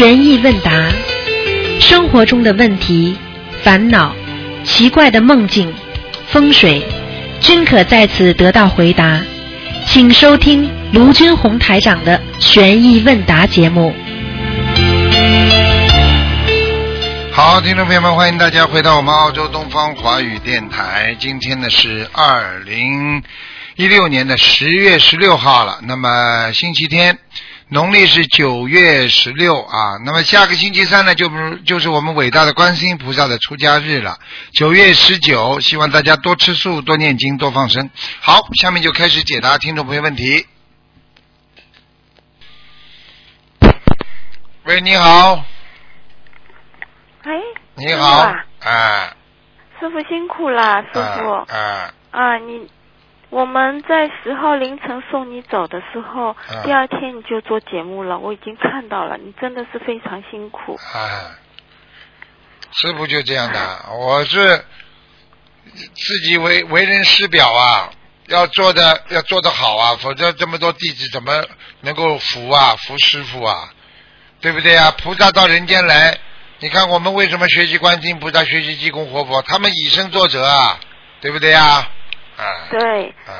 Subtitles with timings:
[0.00, 0.88] 悬疑问答，
[1.78, 3.14] 生活中的问题、
[3.62, 4.16] 烦恼、
[4.64, 5.70] 奇怪的梦境、
[6.28, 6.82] 风水，
[7.38, 9.20] 均可在此得到回答。
[9.84, 13.94] 请收听卢军红台长的悬疑问答节目。
[17.30, 21.14] 好，听众朋友们，欢迎大家回到我们澳洲东方华语电台。
[21.18, 23.22] 今天呢是二零
[23.76, 27.18] 一六年的十月十六号了，那么星期天，
[27.72, 29.96] 农历是九月十六啊。
[30.04, 34.18] 那么下个星期三呢，就不就是我们伟大的观世音菩萨的出家日了。
[34.52, 37.88] 九月十九，希望大家多吃素、多念经、多放生。
[38.20, 40.46] 好，下面就开始解答听众朋友问题。
[44.64, 45.44] 喂，你好，
[47.22, 47.30] 哎，
[47.76, 49.12] 你好哎，
[49.80, 51.32] 师傅辛苦了，师傅。
[51.48, 52.68] 哎，啊，你
[53.30, 60.76] 我们在十号凌晨送你走的时候，嗯第二天你就做节目了，我已经看到了，你真的是非常辛苦。
[60.92, 61.30] 哎，
[62.72, 64.64] 师傅就这样的，我是
[65.94, 67.90] 自己为为人师表啊，
[68.26, 71.44] 要做的要做得好啊，否则这么多弟子怎么
[71.82, 73.72] 能够服啊服师傅啊，
[74.40, 74.90] 对不对啊？
[74.98, 76.18] 菩萨到人间来，
[76.58, 79.40] 你看我们为什么学习观世音菩萨、学习济公活佛？
[79.42, 80.80] 他们以身作则啊，
[81.20, 81.88] 对不对啊？
[82.40, 83.32] 啊，对，啊，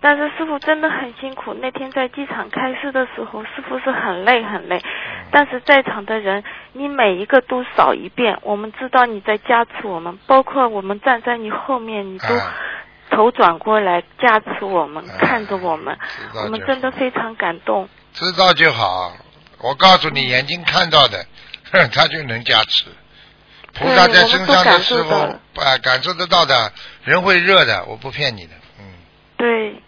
[0.00, 1.54] 但是师傅真的很辛苦。
[1.54, 4.82] 那天在机场开示的时候，师傅是很累很累，
[5.30, 12.54] 但是在场的人，你每一个都扫一遍，我们知道你在加持我们，包括我们站在你后面，你都啊
[13.10, 15.96] 头转过来加持我们，啊看着我们，
[16.34, 17.88] 我们真的非常感动。
[18.12, 19.12] 知道就好。
[19.58, 21.24] 我告诉你，眼睛看到的，
[21.72, 22.84] 哼 他就能加持。
[23.72, 25.16] 菩萨在身上的时候
[25.56, 26.72] 啊，感受得到的，
[27.06, 28.84] 人会热的，我不骗你的，嗯。
[29.36, 29.80] 对，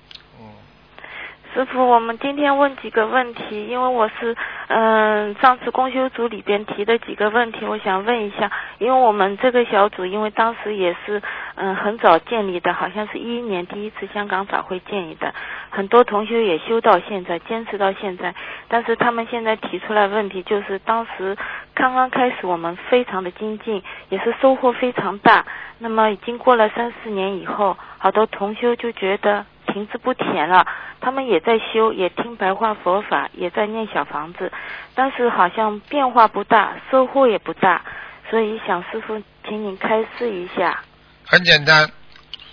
[1.54, 4.36] 师傅，我们今天问几个问题，因为我是
[4.68, 11.22] 嗯、上次公修组里边提的几个问题，我想问一下，因为我们这个小组，因为当时也是
[11.54, 15.34] 嗯、很早建立的，好像是一一年第一次香港法会建立的，
[15.70, 18.34] 很多同修也修到现在，坚持到现在，
[18.68, 21.36] 但是他们现在提出来问题，就是当时
[21.74, 25.44] 刚刚开始，我们非常的精进，也是收获非常大。
[25.78, 30.66] 那么已经过了三四年以后，好多同修就觉得停滞不前了。
[31.00, 34.50] 他们也在修，也听白话佛法，也在念小房子，
[34.94, 37.84] 但是好像变化不大，收获也不大。
[38.30, 40.82] 所以想师傅，请你开示一下。
[41.24, 41.90] 很简单，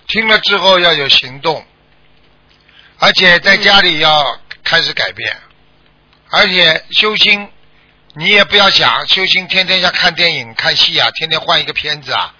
[0.06, 1.64] 听了之后要有行动，
[3.00, 5.36] 而且在家里要开始改变，
[6.30, 7.48] 而且修心，
[8.14, 12.32] 你也不要想修心，天天像看电影、看戏啊，天天换一个片子啊。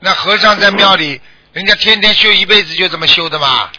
[0.00, 1.20] 那和尚在庙里，
[1.52, 3.70] 人家天天修一辈子就这么修的嘛，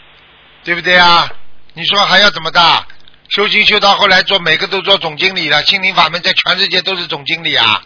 [0.68, 1.26] 对不对啊？
[1.72, 2.86] 你说还要怎么大？
[3.30, 7.82] 修心修到后来做每个都做总经理了，心灵法门在全世界都是总经理啊，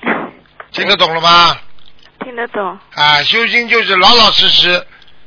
[0.72, 1.54] 听得懂了吗？
[2.24, 2.78] 听得懂？
[2.94, 4.86] 啊，修心就是老老实实，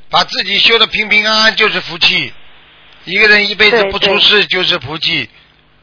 [0.09, 2.33] 把自己修的平平安安就是福气。
[3.05, 5.29] 一个人一辈子不出事就是福气，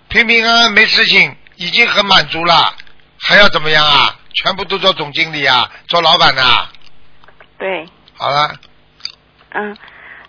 [0.08, 2.74] 平平安安没事情已经很满足了，
[3.20, 4.16] 还要怎么样啊？
[4.34, 6.66] 全部都做总经理啊，做老板呐、
[7.56, 8.52] 对，好了，
[9.50, 9.76] 嗯，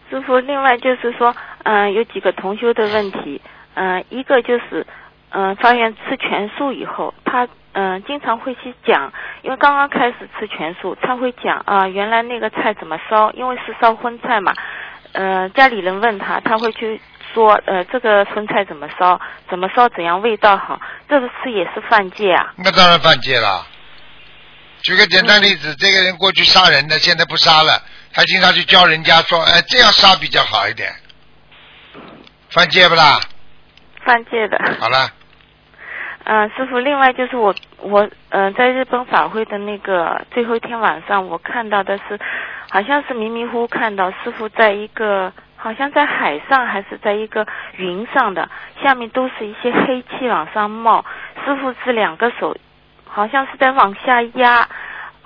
[0.10, 3.42] 师傅，另外就是说，嗯、有几个同修的问题，
[3.76, 4.86] 嗯、一个就是，
[5.30, 14.54] 嗯、发现吃全素以后，他嗯、经常会去讲，因为刚刚开始吃全素，他会讲啊、原来那个菜怎么烧，因为是烧荤菜嘛，
[15.14, 17.00] 呃，家里人问他，他会去
[17.34, 23.66] 说，呃，这个荤菜怎么烧，怎么烧怎样味道好，这个吃也是犯戒啊，那当然犯戒了。
[24.82, 30.92] 举个简单例子，这个人过去杀人的，现在不杀了，还经常去教人家说，哎，这样杀比较好一点，
[32.50, 33.20] 犯戒不啦？
[34.04, 34.60] 犯戒的。
[34.80, 35.10] 好了，
[36.24, 42.20] 嗯，师傅，另外就是我我嗯、呃在日本法会的那个最后一天晚上，我看到的是，
[42.72, 47.46] 好像是迷迷糊糊看到师傅在一个好像在海上还是在一个
[47.78, 48.50] 云上的，
[48.82, 51.06] 下面都是一些黑气往上冒，
[51.46, 52.58] 师傅是两个手，
[53.06, 54.68] 好像是在往下压。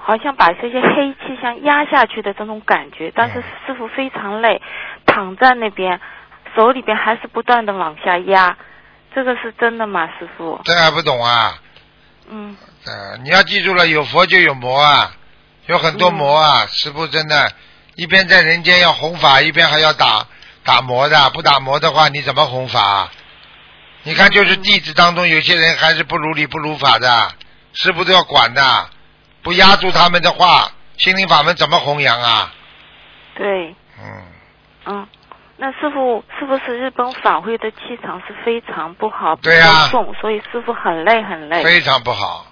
[0.05, 4.61] 好像把这些黑气像压下去的这种感觉，但是师傅非常累，
[5.05, 6.01] 躺在那边，
[6.57, 8.57] 手里边还是不断的往下压，
[9.15, 10.59] 这个是真的吗，师傅？
[10.65, 11.57] 这还不懂啊？
[12.29, 15.15] 嗯呃，你要记住了，有佛就有魔啊，
[15.67, 16.65] 有很多魔啊。
[16.67, 17.53] 师傅真的，
[17.95, 20.27] 一边在人间要弘法，一边还要打
[20.65, 21.29] 打磨的。
[21.29, 23.09] 不打磨的话，你怎么弘法？
[24.03, 27.31] 你看，就是弟子当中有些人还是不如理不如法的，
[27.71, 28.89] 师傅都要管的。
[29.43, 32.53] 不压住他们的话，心灵法门怎么弘扬啊？
[33.35, 34.23] 对，嗯，
[34.85, 35.07] 嗯，
[35.57, 41.63] 那师傅是不是日本法会的气场是非常不好，对呀不重，所以师傅很累很累。
[41.63, 42.47] 非常不好，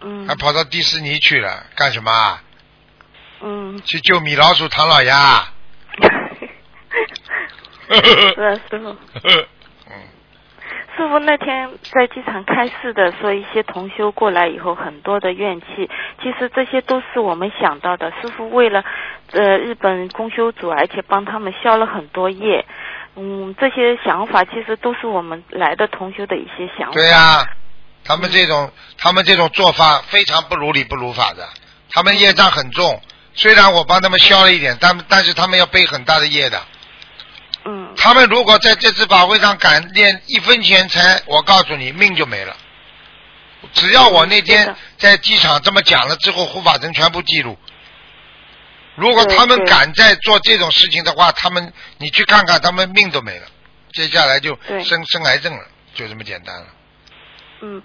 [0.00, 2.42] 嗯还跑到迪士尼去了，干什么啊？
[3.42, 5.44] 嗯，去救米老鼠唐老鸭。
[7.90, 8.96] 是啊，师傅。
[11.00, 15.66] 师傅那天在机场开示的，说一些同修过来以后很多的怨气，
[16.22, 18.12] 其实这些都是我们想到的。
[18.20, 18.84] 师傅为了
[19.32, 22.66] 呃日本公修组，而且帮他们消了很多业，
[23.16, 26.92] 嗯，这些想法其实都是我们来的同修的一些想法。
[26.92, 27.46] 对呀、
[28.04, 31.48] 他们这种他们这种做法非常不如理不如法的，
[31.90, 33.00] 他们业障很重。
[33.32, 36.60] 虽然我帮他们消了一点，但但是他们要背很大的业的。
[38.00, 42.56] 嗯，他们如果在这次法会上敢练一分钱财，我告诉你，命就没了。
[43.74, 47.58] 只要我那天在机场这么讲了之后，护法神全部记录。
[48.96, 53.46] 如果他们敢再做这种事情的话，他们你去看看，他们命都没了，
[53.92, 55.64] 接下来就生生癌症了，
[55.94, 56.66] 就这么简单了。
[57.62, 57.82] 嗯，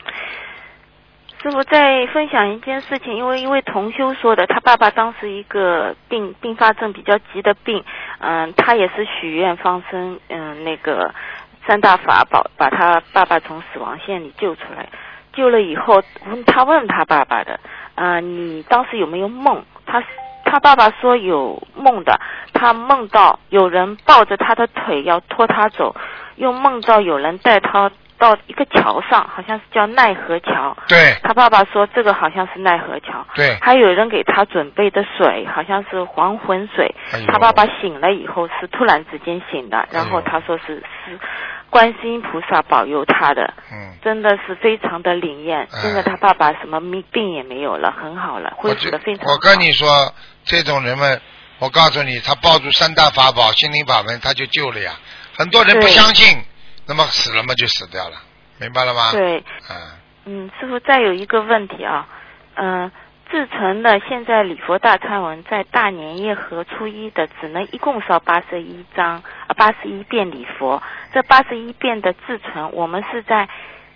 [1.45, 7.83] 师傅在分享一件事情，因为因为同修说的，他爸爸当时一个病并发症比较急的病，
[8.17, 11.13] 嗯，他也是许愿放生，嗯，那个
[11.67, 14.89] 三大法宝把他爸爸从死亡线里救出来，
[15.33, 17.59] 救了以后，问他问他爸爸的，
[17.93, 19.63] 啊、你当时有没有梦？
[19.85, 20.03] 他
[20.45, 22.19] 他爸爸说有梦的，
[22.53, 25.95] 他梦到有人抱着他的腿要拖他走，
[26.37, 27.91] 又梦到有人带他
[28.25, 30.75] 到一个桥上，好像是叫奈何桥。
[30.87, 36.93] 对他爸爸说这个好像是奈何桥，对，还有人给他准备的水好像是还魂水。
[37.11, 41.19] 哎他爸爸醒了以后是突然之间醒的，然后他说是是
[41.69, 45.59] 观世音菩萨保佑他的，嗯，真的是非常的灵验。
[45.71, 49.33] 哎现在他爸爸什么病病也没有了，很好了，恢复的非常好。
[49.33, 50.11] 我跟你说，
[50.43, 51.21] 这种人们，
[51.59, 54.93] 我告诉你，他抱住三大法宝、心灵法门，他就救了呀。
[55.37, 56.37] 很多人不相信，
[56.87, 58.17] 那么死了嘛就死掉了，
[58.59, 59.11] 明白了吗？。
[59.11, 59.75] 对，嗯，
[60.25, 62.07] 嗯，师傅再有一个问题啊，
[62.55, 62.91] 嗯、
[63.29, 69.15] 自成的现在礼佛大忏文在大年夜和初一的只能一共烧八十一章
[69.47, 70.81] 啊八十一遍礼佛，
[71.13, 73.49] 这八十一遍的自存，我们是在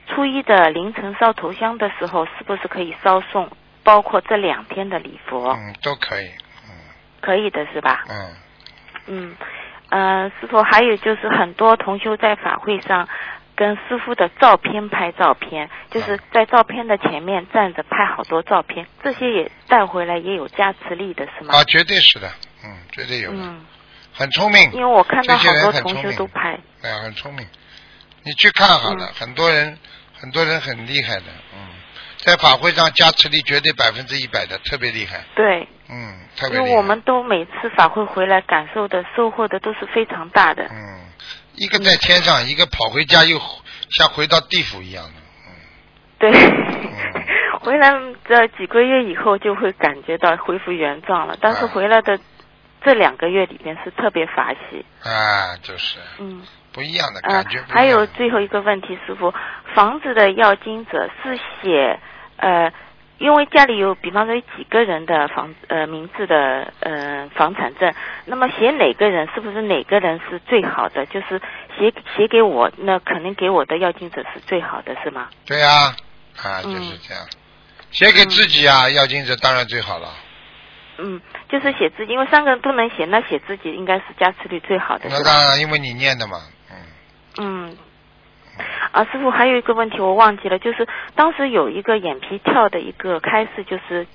[0.07, 3.49] 初一的凌晨烧头香的时候，是不是可以烧送？
[3.81, 6.27] 包括这两天的礼佛，嗯，都可以，
[6.67, 6.75] 嗯
[7.21, 8.03] 可以的是吧？
[8.09, 8.35] 嗯，
[9.07, 9.35] 嗯，
[9.89, 13.07] 呃，师傅，还有就是很多同修在法会上
[13.55, 21.55] 跟师傅的照片拍照片，就是在照片的前面站着拍好多照片，这些也带回来也有加持力的是吗？
[21.55, 22.29] 啊，绝对是的，
[22.63, 23.65] 嗯，绝对有的，嗯，
[24.13, 27.45] 很聪明，因为我看到好多同修都拍，哎呀，很聪明。
[28.23, 29.77] 你去看好了，嗯很多人，
[30.13, 31.59] 很多人很厉害的，嗯，
[32.17, 36.57] 在法会上加持力绝对百分之一百的，特别厉害，对，嗯，特别。
[36.57, 41.01] 因为我们都每次法会回来感受的收获的都是非常大的，嗯，
[41.55, 43.39] 一个在天上，一个跑回家又
[43.89, 45.11] 像回到地府一样的，
[45.47, 45.51] 嗯，
[46.19, 46.31] 对。
[47.61, 47.91] 回来
[48.25, 52.17] 这几个月以后就会感觉到恢复原状了，但是啊回来的
[52.81, 56.41] 这两个月里边是特别法喜，啊，就是嗯。
[56.71, 57.59] 不一样的呃感觉。
[57.67, 59.33] 还有最后一个问题，师傅，
[59.73, 61.99] 房子的要经者是写
[62.37, 62.71] 呃，
[63.19, 67.93] 因为家里有，比方说有几个人的房呃名字的呃房产证，
[68.25, 71.05] 那么写哪个人是不是哪个人是最好的？
[71.07, 71.39] 就是
[71.77, 75.29] 写写给我，那肯定给我的要经者是最好的，是吗？
[75.45, 75.93] 对呀、
[76.41, 77.23] 啊，嗯就是这样。
[77.91, 80.09] 写给自己啊，要经者当然最好了。
[80.99, 86.37] 嗯，就是写自己，因为三个人都能写，那写自己应该是加持率最好的，那当然，因为你念的嘛，
[86.69, 87.77] 嗯，嗯，
[88.91, 94.05] 啊，师傅还有一个问题我忘记了，就是当时有一个眼皮跳的一个开示，就是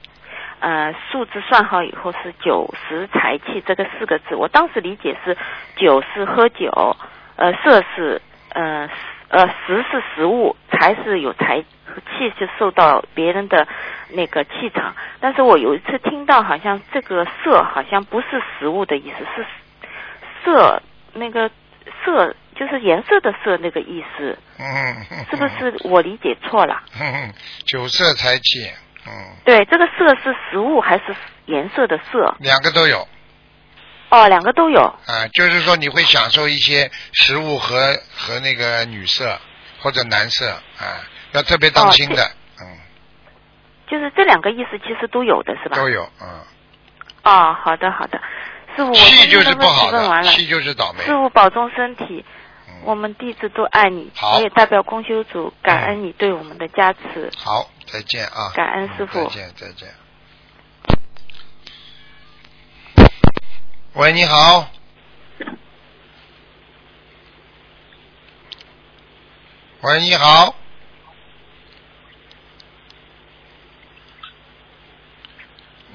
[0.60, 5.36] 呃数字算好以后是九十财气这个四个字，我当时理解是
[5.76, 6.96] 酒是喝酒，
[7.36, 8.20] 呃色是
[8.52, 8.88] 呃
[9.28, 13.66] 呃食是食物，财是有财气是受到别人的
[14.10, 19.46] 那个气场，但是我有一次听到好像这个色好像不是食物的意思，是
[20.44, 20.82] 色
[21.12, 21.50] 那个
[22.04, 26.82] 色就是颜色的色那个意思，嗯，是不是我理解错了？
[27.00, 27.32] 嗯？
[27.66, 28.70] 酒色财气，
[29.06, 29.12] 嗯，
[29.44, 31.04] 对，这个色是食物还是
[31.46, 32.34] 颜色的色？
[32.38, 33.06] 两个都有
[34.10, 34.80] 哦，两个都有。
[34.80, 39.38] 啊，就是说你会享受一些食物和和那个女色
[39.80, 42.22] 或者男色啊，要特别当心的，
[42.60, 42.78] 嗯，
[43.88, 45.76] 就是这两个意思其实都有的是吧？
[45.76, 46.28] 都有，嗯，
[47.24, 48.20] 哦，好的好的，
[48.76, 52.43] 师傅，我气就是不好的，题问完了，气就是倒霉，师傅保重身体，嗯
[52.84, 57.30] 我们弟子都爱你，你也代表公修组感恩你对我们的加持。
[57.36, 58.52] 好，再见啊！
[58.54, 59.88] 感恩师傅、再见，再见。
[63.94, 64.68] 喂，你好。
[69.82, 70.54] 喂，你好。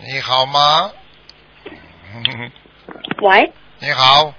[0.02, 0.92] 你好吗？
[3.22, 3.52] 喂。
[3.80, 4.34] 你好。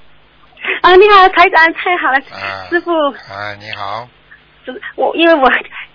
[0.83, 2.67] 啊，你好，台长，太好了，啊。
[2.71, 2.91] 师傅，
[3.33, 4.09] 啊，你好，
[4.65, 5.49] 是我因为我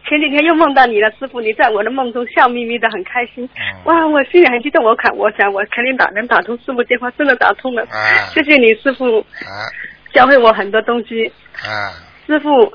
[0.08, 3.48] 前几天又梦到你了，师傅，你在我的梦中笑眯眯的，很开心。
[3.56, 7.84] 嗯，哇，我心里很激动，我看，我想我肯定打能打通师傅电话，真的打通了。
[7.84, 8.28] 啊。
[8.34, 9.66] 谢谢你，师傅，啊。
[10.14, 11.32] 教会我很多东西。
[11.64, 11.92] 啊，
[12.28, 12.72] 师傅，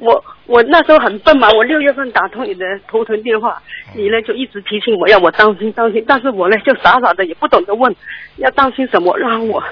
[0.00, 3.62] 我我那时候很笨嘛，我六月份打通你的头疼电话，
[3.94, 7.94] 你呢就一直提醒我要我当心当心，但是我呢就傻傻的也不懂得问
[8.36, 9.62] 要当心什么，然后我，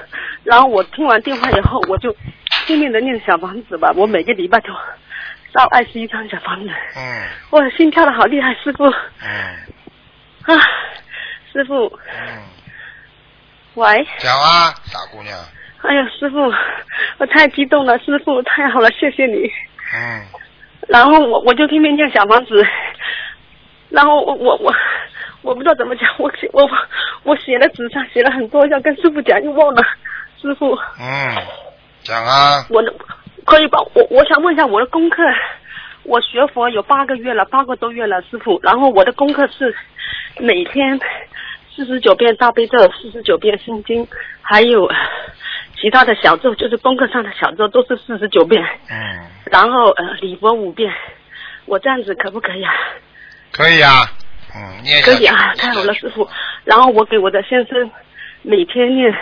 [0.44, 2.14] 然后我听完电话以后，我就
[2.66, 4.68] 拼命的念小房子吧，我每个礼拜都
[5.54, 7.22] 烧二十一张小房子，嗯。
[7.50, 8.84] 我心跳的好厉害，师傅。
[8.84, 8.94] 嗯。
[10.44, 10.54] 啊，
[11.52, 12.42] 师傅，嗯，
[13.74, 14.06] 喂。
[14.18, 15.38] 讲啊，傻姑娘，
[15.82, 16.38] 哎呀，师傅，
[17.18, 19.50] 我太激动了，师傅太好了，谢谢你。
[19.94, 20.22] 嗯
[20.88, 22.66] 然后我我就拼命念小房子，
[23.90, 24.74] 然后我我我
[25.42, 26.66] 我不知道怎么讲，我写我
[27.24, 29.82] 我写了纸上写了很多要跟师傅讲，又忘了。
[30.40, 31.36] 师傅，嗯，
[32.02, 32.94] 讲啊，我的
[33.44, 35.22] 可以帮我我想问一下我的功课，
[36.04, 38.58] 我学佛有八个月了，八个多月了，师傅。
[38.62, 39.74] 然后我的功课是
[40.38, 40.98] 每天
[41.74, 44.06] 四十九遍大悲咒，四十九遍心经，
[44.40, 44.88] 还有
[45.80, 48.62] 其他的小咒，就是功课上的小咒都是四十九遍。
[48.90, 50.92] 嗯，然后呃礼佛五遍，
[51.66, 52.72] 我这样子可不可以啊？
[53.52, 54.06] 可以啊，
[54.54, 56.28] 嗯，念可以啊，太好了，师傅。
[56.64, 57.90] 然后我给我的先生
[58.42, 59.14] 每天念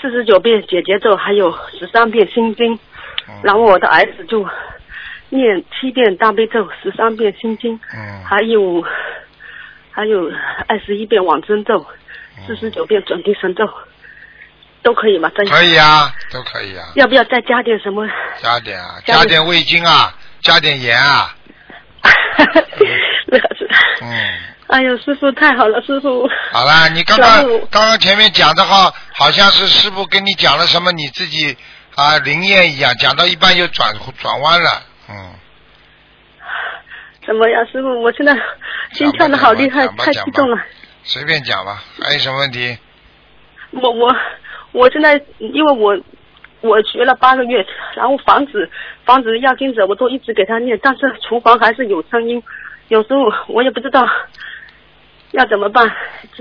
[0.00, 2.74] 四十九遍解结咒，还有十三遍心经。
[2.74, 2.78] 嗯
[3.42, 4.44] 然后我的儿子就
[5.28, 8.82] 念七遍大悲咒，十三遍心经，嗯，还有
[9.90, 10.32] 还有
[10.66, 11.84] 二十一遍往生咒，
[12.46, 13.68] 四十九遍准提神咒，
[14.82, 15.30] 都可以吗？
[15.34, 18.06] 可以啊，都可以啊，要不要再加点什么？
[18.42, 21.34] 加点啊，加点味精啊，加点盐啊，
[23.26, 23.68] 那个是。
[24.02, 24.08] 嗯。
[24.68, 26.28] 哎呦，师傅太好了，师傅。
[26.52, 31.56] 好啦，你刚刚刚刚前面讲的话，好像是师傅跟你讲了什么，你自己
[31.94, 35.34] 啊灵验一样，讲到一半又转转弯了，嗯，
[37.26, 38.02] 怎么样，师傅？
[38.02, 38.36] 我现在
[38.92, 40.58] 心跳的好厉害，太激动了。
[41.02, 41.82] 随便讲吧。
[42.02, 42.78] 还有什么问题？
[43.72, 44.14] 我我
[44.78, 45.98] 我现在因为我
[46.60, 47.66] 我学了八个月，
[47.96, 48.70] 然后房子
[49.04, 52.40] 房子要经者我都一直给他念，但是厨房还是有声音，
[52.86, 53.18] 有时候
[53.48, 54.06] 我也不知道
[55.32, 55.84] 要怎么办。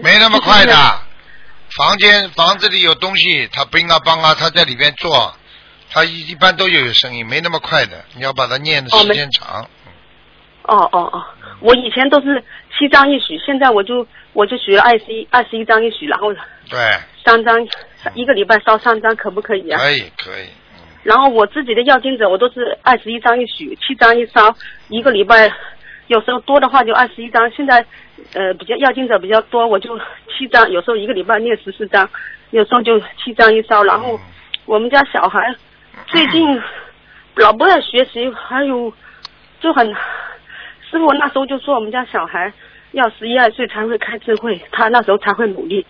[0.03, 0.73] 没那么快的，
[1.71, 5.33] 房间房子里有东西，他冰啊帮啊，他在里边做，
[5.89, 9.67] 他一一般都有声音，没那么快的，你要把它念的时间长。
[10.63, 11.25] 哦哦哦，
[11.59, 12.43] 我以前都是
[12.77, 16.33] 七张一许，现在我就我就学二十一二十一张一许，然后
[16.69, 16.79] 对，
[17.25, 17.67] 三张
[18.13, 19.79] 一个礼拜烧三张，可不可以啊？
[19.79, 24.53] 可以可以，嗯然后我自己的要经者，我都是二十一张一许，七张一烧，
[24.89, 25.49] 一个礼拜，
[26.07, 27.49] 有时候多的话就二十一张。
[27.51, 27.85] 现在
[28.33, 29.97] 呃比较要经者比较多，我就
[30.37, 32.09] 七张，有时候一个礼拜念十四张，
[32.51, 33.81] 有时候就七张一烧。
[33.83, 34.19] 然后嗯
[34.65, 35.39] 我们家小孩
[36.07, 36.61] 最近
[37.37, 38.91] 老不爱学习，还有
[39.61, 39.95] 就很
[40.89, 42.51] 师傅那时候就说我们家小孩
[42.91, 45.85] 要十一二岁才会开智慧，他那时候才会努力。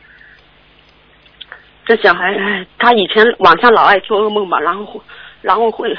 [1.86, 5.02] 这小孩，他以前晚上老爱做噩梦嘛，然后，
[5.42, 5.98] 然后会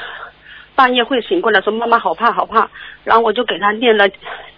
[0.75, 2.69] 半夜会醒过来说妈妈好怕好怕，
[3.03, 4.07] 然后我就给他念了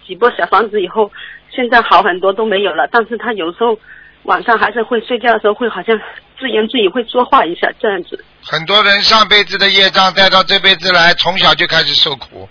[0.06, 1.10] 几波小房子以后，
[1.50, 3.78] 现在好很多都没有了，但是他有时候
[4.24, 5.98] 晚上还是会睡觉的时候会好像
[6.38, 8.22] 自言自语会说话一下这样子。
[8.44, 12.48] 很多人上辈子的业障带到这辈子来，从小就开始受苦，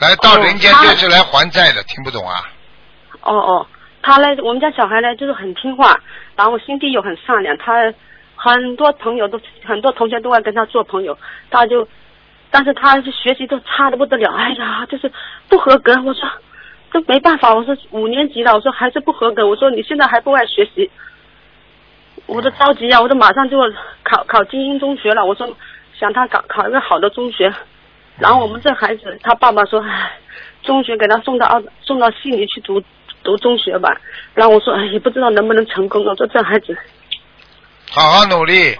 [0.00, 2.34] 来到哦人间就是来还债的，听不懂啊？
[3.22, 3.66] 哦哦，
[4.02, 5.98] 他呢，我们家小孩呢就是很听话，
[6.36, 7.92] 然后心地又很善良，他
[8.34, 11.16] 很多朋友都很多同学都爱跟他做朋友，
[11.50, 11.88] 他就，
[12.50, 15.10] 但是他学习都差的不得了，哎呀，就是
[15.48, 15.92] 不合格。
[16.04, 16.22] 我说
[16.92, 20.90] 都没办法，我说五年级了，我说还是不合格，我说你现在还不爱学习，
[22.26, 23.64] 我都着急啊，我都马上就要
[24.04, 25.48] 考考精英中学了，我说
[25.98, 27.52] 想他考考一个好的中学，
[28.18, 30.12] 然后我们这孩子他爸爸说，唉，
[30.62, 32.82] 中学给他送到澳送到悉尼去读
[33.22, 33.90] 读中学吧，
[34.34, 36.76] 然后我说哎也不知道能不能成功，我说这孩子。
[37.90, 38.76] 好好努力，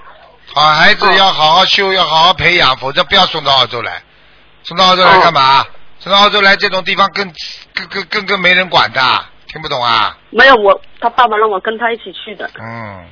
[0.54, 4.02] 好孩子哦要好好修，要好好培养，否则不要送到澳洲来。
[4.62, 5.20] 送到澳洲来哦。
[5.22, 5.64] 干嘛？
[5.98, 7.24] 送到澳洲来这种地方更
[7.74, 9.00] 更更更更没人管的，
[9.48, 10.16] 听不懂啊？
[10.30, 13.04] 没有我他爸爸让我跟他一起去的，嗯，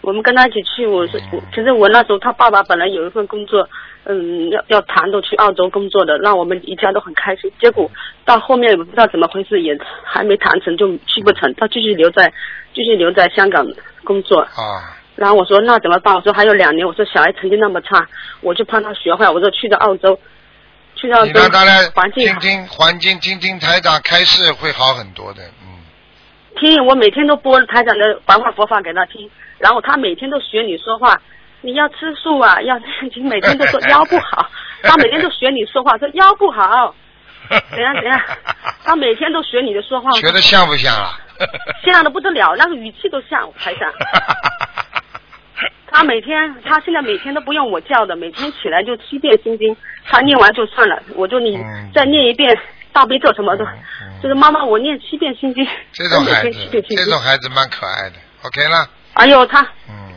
[0.00, 1.28] 我们跟他一起去，我是嗯。
[1.32, 3.68] 我其实我那时候他爸爸本来有一份工作，
[4.06, 7.52] 嗯，要要谈都去澳洲工作的，让我们一家都很开心。
[7.60, 7.90] 结果
[8.24, 12.32] 到后面也不知道怎么回事，也还没谈成就去不成，他继续留在
[12.72, 13.66] 继续留在香港
[14.02, 14.40] 工作。
[14.40, 16.14] 啊，然后我说那怎么办？
[16.14, 18.08] 我说还有两年，我说小孩成绩那么差，
[18.40, 20.18] 我就怕他学坏，我说去到澳洲，
[20.94, 25.42] 去到你让他来环境听听环境，听听台长开示会好很多的。
[25.62, 25.76] 嗯，
[26.58, 31.20] 听，我每天都播台长的白话佛法给他听，然后他每天都学你说话，
[31.62, 34.48] 你要吃素啊，要念经，每天都说腰不好，
[34.82, 36.94] 他每天都学你说话，说腰不好，
[37.70, 38.20] 怎样怎样，
[38.84, 41.18] 他每天都学你的说话，学的像不像啊？
[41.84, 43.90] 像的不得了，那个语气都像台长。
[45.92, 49.76] 他每天，他现在每天都不用我叫的，每天起来就七遍心经，
[50.06, 52.56] 他念完就算了，我就你嗯再念一遍
[52.92, 57.18] 大悲咒什么的，嗯就是妈妈我念七遍心经，这种孩子这种。
[57.20, 58.16] 孩子蛮可爱的。
[58.44, 60.12] OK 了，哎呦，他嗯，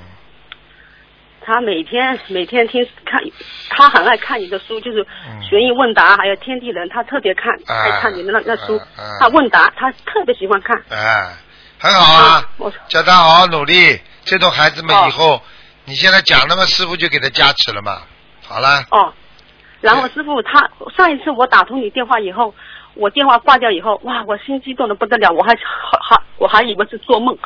[1.45, 3.21] 他每天每天听看，
[3.69, 5.41] 他很爱看你的书，就是嗯。
[5.43, 7.83] 悬疑问答，还有天地人，他特别看，啊。
[7.83, 8.81] 爱看你的那那书
[9.19, 10.75] 他问答他特别喜欢看。
[10.89, 11.33] 哎，
[11.79, 12.39] 很好啊。
[12.39, 12.73] 嗯，我。
[12.87, 13.99] 叫他好好努力。
[14.23, 15.05] 这种孩子们哦。
[15.07, 15.41] 以后，
[15.85, 18.01] 你现在讲那么，师傅就给他加持了嘛。
[18.47, 19.13] 好了，哦，
[19.81, 22.53] 然后师傅他上一次我打通你电话以后，
[22.93, 27.37] 我电话挂掉以后，哇，我心激动的不得了，我还好还我还以为是做梦，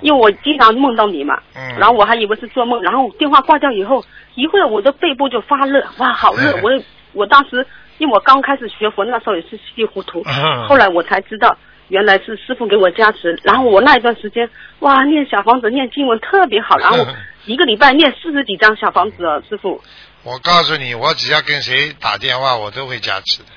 [0.00, 7.66] 因为我经常梦到你嘛，嗯然后我还以为是做梦，然后电话挂掉以后，一会儿我的背部就发热，哇，好热，嗯我也我当时
[7.98, 11.56] 因为我刚开始学佛，那时候也是稀里糊涂，嗯后来我才知道。
[11.88, 14.50] 原来是师傅给我加持，然后我那一段时间，
[14.80, 19.80] 哇，念小房子、念经文特别好，然后嗯一个礼拜念四十几张小房子哦，师傅。
[20.24, 23.50] 我告诉你，我只要跟谁打电话，我都会加持的。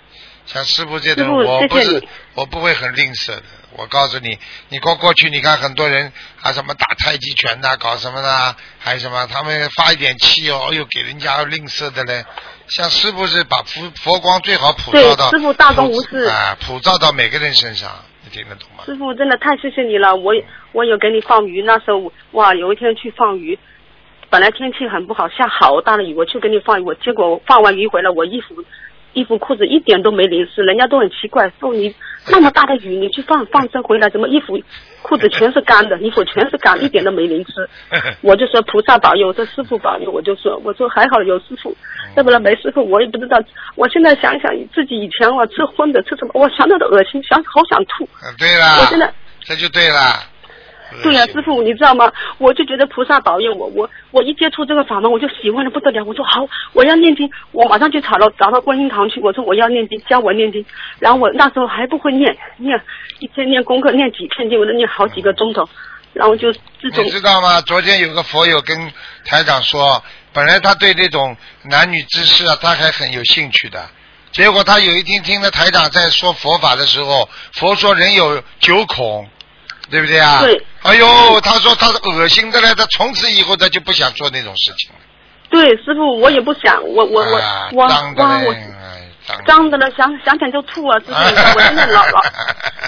[0.52, 2.04] 像师傅这种，我不是
[2.34, 3.44] 我不会很吝啬的。
[3.78, 4.36] 我告诉你，
[4.70, 12.26] 你过过去你看很多人啊什么打太极拳呐、搞什么的，还什么他们发一点气哦，哎呦给人家吝啬的嘞。
[12.68, 17.92] 像师傅是把佛佛光最好普照对到，师傅大公无私啊，普照到每个人身上，
[18.24, 18.84] 你听得懂吗？
[18.86, 20.34] 师傅真的太谢谢你了，我
[20.72, 23.58] 我有给你放鱼，那时候哇，有一天去放鱼，
[24.32, 28.56] 本来天气很不好，下好大的雨，我去给你放鱼，我结果放完鱼回来，我衣服
[29.14, 31.94] 衣服裤子一点都没淋湿，人家都很奇怪，说你
[32.28, 34.60] 那么大的雨，你去放 放生回来，怎么衣服
[35.02, 37.70] 裤子全是干的，衣服全是干，一点都没淋湿。
[38.22, 41.76] 我就说菩萨保佑，我说师傅保佑，我就说我说还好有师傅，
[42.16, 43.38] 要不然没师傅我也不知道。
[43.76, 48.04] 我现在想想自己以前我吃荤的吃什么，我想到都恶心，想好想吐。
[48.06, 50.29] 嗯对啦我现在，这就对了。
[51.04, 52.12] 对呀、师傅，你知道吗？
[52.38, 56.04] 我就觉得菩萨保佑我，我我一接触这个法门，我就喜欢的不得了。
[56.04, 59.20] 我说好，我要念经，我马上去找到找到观音堂去。
[59.22, 60.66] 我说我要念经，教我念经。
[61.00, 62.82] 然后我那时候还不会念，念
[63.20, 65.68] 一天念功课，念几天经，我都念好几个钟头。
[66.14, 67.62] 然后就自从你知道吗？
[67.62, 68.92] 昨天有个佛友跟
[69.26, 73.80] 台长说，本来他对这种男女之事啊，他还很有兴趣的。
[74.32, 79.28] 结果他有一天听了台长在说佛法的时候，佛说人有九孔，
[79.90, 80.42] 对不对啊？
[80.42, 80.66] 对。
[80.84, 85.00] 哎呦，他说他是恶心的嘞，他从此以后他就不想做那种事情了。
[85.50, 90.98] 对师傅，我也不想，我我我啊我我哎脏的了，想想想就吐啊！
[91.00, 92.20] 师傅，我现在老老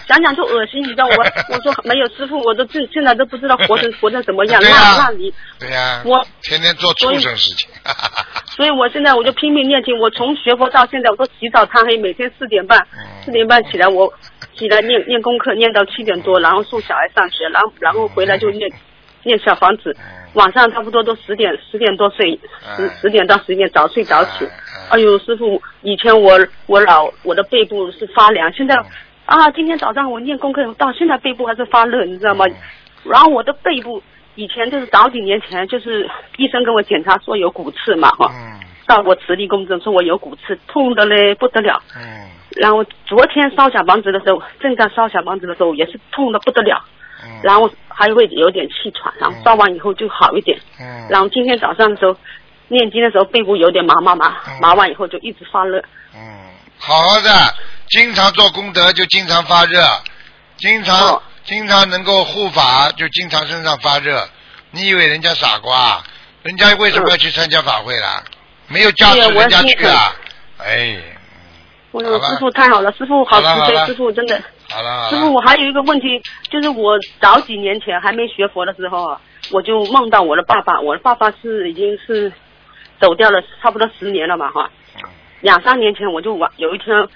[0.08, 1.16] 想想就恶心，你知道我
[1.50, 5.32] 我说没有师傅，我都现现在都不知道活成活成什么样，那那里。
[5.60, 7.70] 对呀、我天天做畜生事情。
[8.56, 14.12] 所以我现在我就拼命念经，我从学佛到现在，我都起早贪黑，每天四点半，嗯四点半起来，我
[14.62, 18.72] 起来念念功课，念到七点多，然后送小孩上学，然后然后回来就念
[19.24, 20.22] 念小房子，嗯。
[20.36, 22.40] 晚上差不多都十点十点多睡，
[22.78, 22.90] 十嗯。
[23.02, 24.48] 十点到十一点早睡早起。
[24.90, 28.76] 哎呦，师傅，以前我我老我的背部是发凉，现在
[29.26, 32.46] 啊，今天早上我念功课到现在背部还是发热，你知道吗？
[33.04, 34.02] 然后我的背部
[34.36, 38.60] 以前就是早几年前就是医生给我检查说有骨刺嘛哈，嗯。
[38.88, 41.82] 到我磁力共振说我有骨刺，痛的嘞不得了。
[41.96, 46.84] 嗯然后昨天烧小房子的时候，正在烧小房子的时候也是痛的不得了，
[47.24, 47.40] 嗯。
[47.44, 50.60] 然后还会有点气喘，然后烧完以后就好一点。
[50.80, 51.08] 嗯。
[51.10, 52.16] 然后今天早上的时候
[52.68, 55.80] 念经的时候背部有点麻麻麻嗯，麻完以后就一直发热。
[56.14, 56.20] 嗯，
[56.78, 57.30] 好好的，
[57.90, 59.86] 经常做功德就经常发热，
[60.58, 64.30] 经常、哦经常能够护法就经常身上发热。
[64.70, 66.00] 你以为人家傻瓜？
[66.44, 68.24] 人家为什么要去参加法会啦？
[68.68, 70.14] 没有加持对呀我人家去啊？
[70.60, 70.98] 哎，
[71.92, 74.42] 我师傅太好了，师傅好慈悲，师傅真的。
[74.70, 82.32] 好了好师傅，我还有一个问题，就是我早几年前还没学佛的时候啊，我就梦到我的爸爸，我的爸爸是已经是
[83.00, 84.70] 走掉了差不多十年了嘛哈。
[84.96, 85.10] 嗯。
[85.42, 87.08] 两三年前我就晚有一天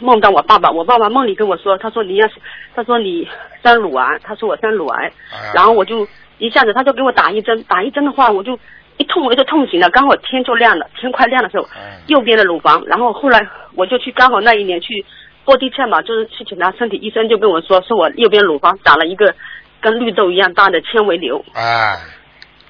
[0.00, 2.34] 梦到我爸爸，我爸爸梦里跟我说，他说你要是，
[2.74, 3.28] 他说你
[3.62, 6.06] 生乳癌，他说我生乳癌，哎然后我就
[6.38, 8.58] 一下子他就给我打一针，打一针的话我就
[8.98, 12.02] 一痛我就痛醒了，刚好天就亮了，天快亮的时候，嗯。
[12.08, 15.04] 右边的乳房，然后后来我就去刚好那一年去
[15.44, 19.34] 波地测嘛，就是去检查身体，医生就跟我说，说我右边乳房长了一个
[19.80, 21.96] 跟绿豆一样大的纤维瘤，哎，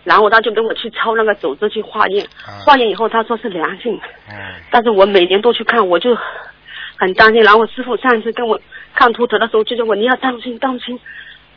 [0.04, 2.60] 然后他就跟我去抄那个组织去化验，啊。
[2.64, 3.98] 化验以后他说是良性，
[4.30, 4.34] 嗯，
[4.70, 6.16] 但是我每年都去看，我就
[6.96, 7.42] 很担心。
[7.42, 8.60] 然后师傅上一次跟我
[8.94, 10.98] 看图腾的时候，就叫我你要当心当心。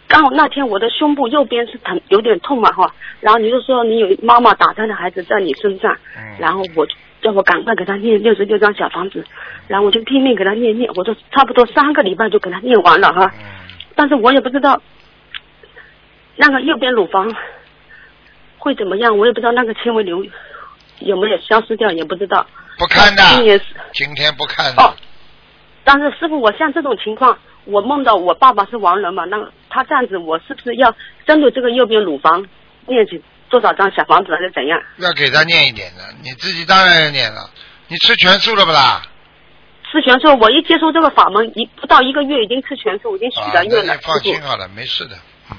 [0.08, 6.38] 刚好那天我的胸部右边是疼，有点痛嘛哈，然后你就说你有妈妈打胎的孩子在你身上，嗯。
[6.39, 9.26] 然后我就叫我赶快给他念六十六张小房子，
[9.68, 13.44] 然后我就拼命给他念念，我就差不多三个礼拜就给他念完了哈，嗯，
[13.96, 14.82] 但是我也不知道
[16.36, 17.34] 那个右边乳房
[18.60, 20.24] 会怎么样，我也不知道那个纤维瘤
[21.00, 22.46] 有没有消失掉，也不知道。
[22.78, 24.84] 不看的，今年是今天不看的。
[24.84, 24.94] 哦，
[25.84, 29.38] 但是师傅，我像这种情况，我梦到我爸爸是亡人嘛，那
[29.69, 32.45] 他这样子，我是不是要针对这个右边乳房
[32.88, 34.82] 念起多少张小房子，还是怎样？
[34.97, 37.49] 要给他念一点的，你自己当然要念了。
[37.88, 39.01] 你吃全素了不啦？
[39.91, 45.15] 吃全素，我一接触这个法门，一不到一个月已经吃全素，我已经许啊，了愿了，那你放心好了，没事的。
[45.51, 45.58] 嗯，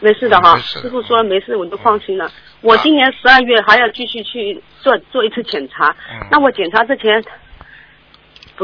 [0.00, 0.56] 没事的哈。
[0.58, 2.30] 师傅说没事，我就放心了。
[2.62, 7.22] 我今年十二月还要继续去做做一次检查，嗯那我检查之前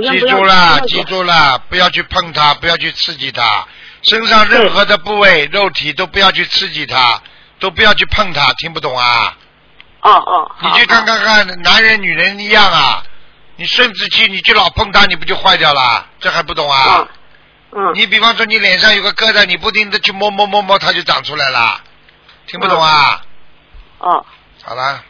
[0.01, 3.67] 记住了，记住了，不要去碰它，不要去刺激它，
[4.03, 7.21] 身上任何的部位、肉体都不要去刺激它，
[7.59, 9.37] 都不要去碰它，听不懂啊？
[10.01, 13.03] 哦哦，好你去看看看，男人女人一样啊，
[13.57, 16.07] 你生殖器你就老碰它，你不就坏掉了？
[16.19, 16.99] 这还不懂啊？
[16.99, 17.09] 嗯
[17.75, 21.81] 嗯你比方说你脸上有个疙瘩，你不停的去摸摸摸摸，它就长出来了，
[22.47, 23.21] 听不懂啊？
[23.99, 24.27] 哦。
[24.65, 25.01] 好了，嗯，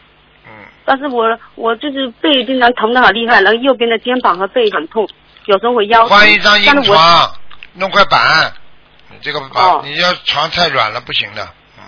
[0.85, 5.07] 但是我我就是背经常疼的很厉害，然后右边的肩膀和背很痛，
[5.45, 6.17] 有时候会腰疼。
[6.17, 7.31] 换一张硬床，
[7.75, 8.53] 弄块板，
[9.09, 9.81] 你这个板，哦。
[9.83, 11.83] 你要床太软了不行的，嗯。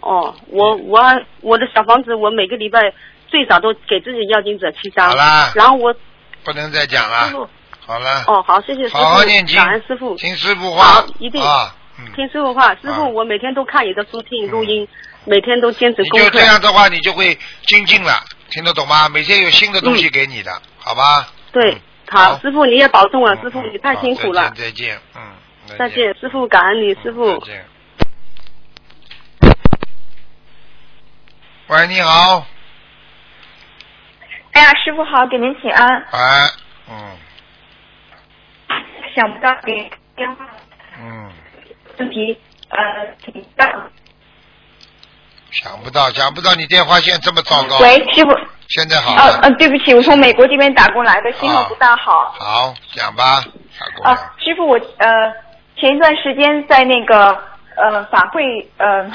[0.00, 1.02] 哦，我我
[1.40, 2.92] 我的小房子，我每个礼拜
[3.26, 5.08] 最少都给自己要经者七张。
[5.08, 5.52] 好啦。
[5.54, 5.94] 然后我
[6.44, 7.48] 不能再讲了，
[7.84, 10.14] 好了，哦好，谢谢师傅，好好念经感恩师傅。
[10.16, 10.84] 听师傅话。
[10.84, 11.42] 好，一定。
[12.14, 12.94] 听师傅话，师啊。
[12.94, 14.86] 傅，我每天都看你的书，听你录音，
[15.26, 16.46] 每天都坚持功课你就这。
[16.46, 19.08] 样的话，你就会精进了，听得懂吗？
[19.08, 21.28] 每天有新的东西给你的，好吧？
[21.52, 24.50] 对嗯，好，师傅你也保重啊，嗯师傅嗯你太辛苦了。
[24.50, 27.46] 再见，再见，嗯，再见，师傅，感恩你，师傅再。
[27.46, 27.64] 见。
[31.68, 32.46] 喂，你好，
[34.52, 36.06] 哎呀，师傅好，给您请安。
[36.12, 36.50] 哎，
[36.88, 37.16] 嗯
[39.16, 40.46] 想不到给电话
[41.00, 41.32] 嗯，
[41.98, 42.78] 问题，呃，
[43.24, 43.90] 请教。
[45.62, 47.78] 想不到，想不到你电话线这么糟糕。
[47.80, 48.30] 喂，师傅，
[48.68, 49.40] 现在好呃嗯。
[49.42, 52.34] 呃，对不起，我从美国这边打过来的，信号不大好。
[52.38, 53.42] 好，讲吧，
[54.02, 55.32] 啊娘。，师傅，我呃
[55.78, 57.28] 前一段时间在那个
[57.76, 58.42] 呃法会
[58.76, 59.10] 呃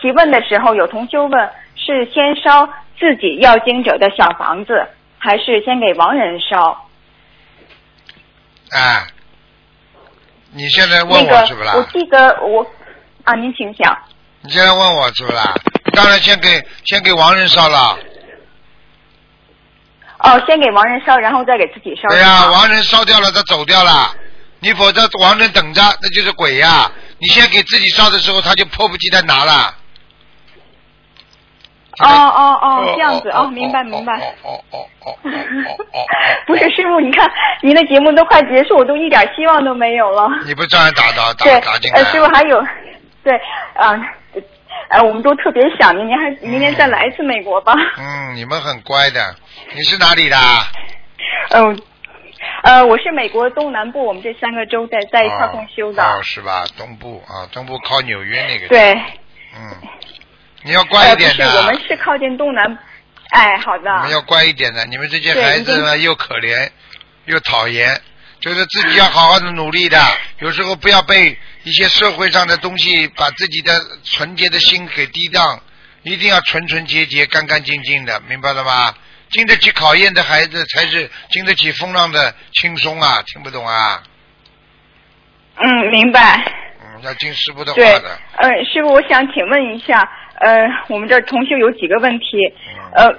[0.00, 2.66] 提问的时候，有同修问是先烧
[2.98, 4.86] 自己要经者的小房子，
[5.18, 6.86] 还是先给亡人烧？
[8.70, 9.06] 哎，
[10.52, 11.74] 你现在问那个我是不啦？
[11.76, 12.66] 我记得我
[13.24, 13.96] 啊，您请讲。
[14.44, 15.54] 你现在问我是不啦？
[15.94, 17.98] 当然先给先给亡人烧了。
[20.18, 22.08] 哦，先给亡人烧，然后再给自己烧。
[22.08, 24.14] 对呀、亡人烧掉了，他走掉了，
[24.60, 29.74] 你否则亡人等着，那就是鬼呀、你先给自己烧的时候，他就迫不及待拿了。
[32.00, 34.14] 哦哦哦，这样子哦，明白明白。
[34.18, 35.16] 哦哦哦哦
[35.92, 36.04] 哦。
[36.46, 37.30] 不是师傅，你看
[37.62, 40.28] 您的节目都快结束，我都一点希望都没有了。
[40.44, 42.00] 你不照样打打打对打进，来？
[42.00, 42.62] 呃，师傅还有，
[43.24, 43.34] 对，
[43.74, 43.98] 啊、
[44.90, 47.72] 呃，我们都特别想您，您还明年再来一次美国吧。
[47.96, 49.34] 嗯，你们很乖的。
[49.74, 50.36] 你是哪里的？
[51.50, 51.80] 嗯、
[52.62, 56.02] 呃，我是美国东南部，我们这三个州在在一块儿共修的。
[56.04, 56.64] 哦，是吧？
[56.76, 58.68] 东部啊，东部靠纽约那个。。
[58.68, 58.92] 对，
[59.56, 59.76] 嗯，
[60.62, 61.44] 你要乖一点的。
[61.44, 62.78] 呃、不是，我们是靠近东南。
[63.30, 63.90] 哎，好的。
[63.96, 66.68] 你们要乖一点的，你们这些孩子呢，又可怜
[67.24, 67.98] 又讨厌，
[68.38, 69.98] 就是自己要好好的努力的。
[70.40, 73.72] 有时候不要被一些社会上的东西把自己的
[74.04, 75.60] 纯洁的心给低荡，
[76.02, 78.94] 一定要纯纯洁洁、干干净净的，明白了吗？
[79.30, 83.20] 经得起考验的孩子才是经得起风浪的轻松啊！
[83.26, 84.00] 听不懂啊？
[85.56, 86.20] 嗯，明白。
[86.80, 92.26] 嗯，要听师傅的话对的。，呃，师傅，我想请问一下，呃，我们这儿同修有几个问题，
[92.76, 93.18] 嗯呃，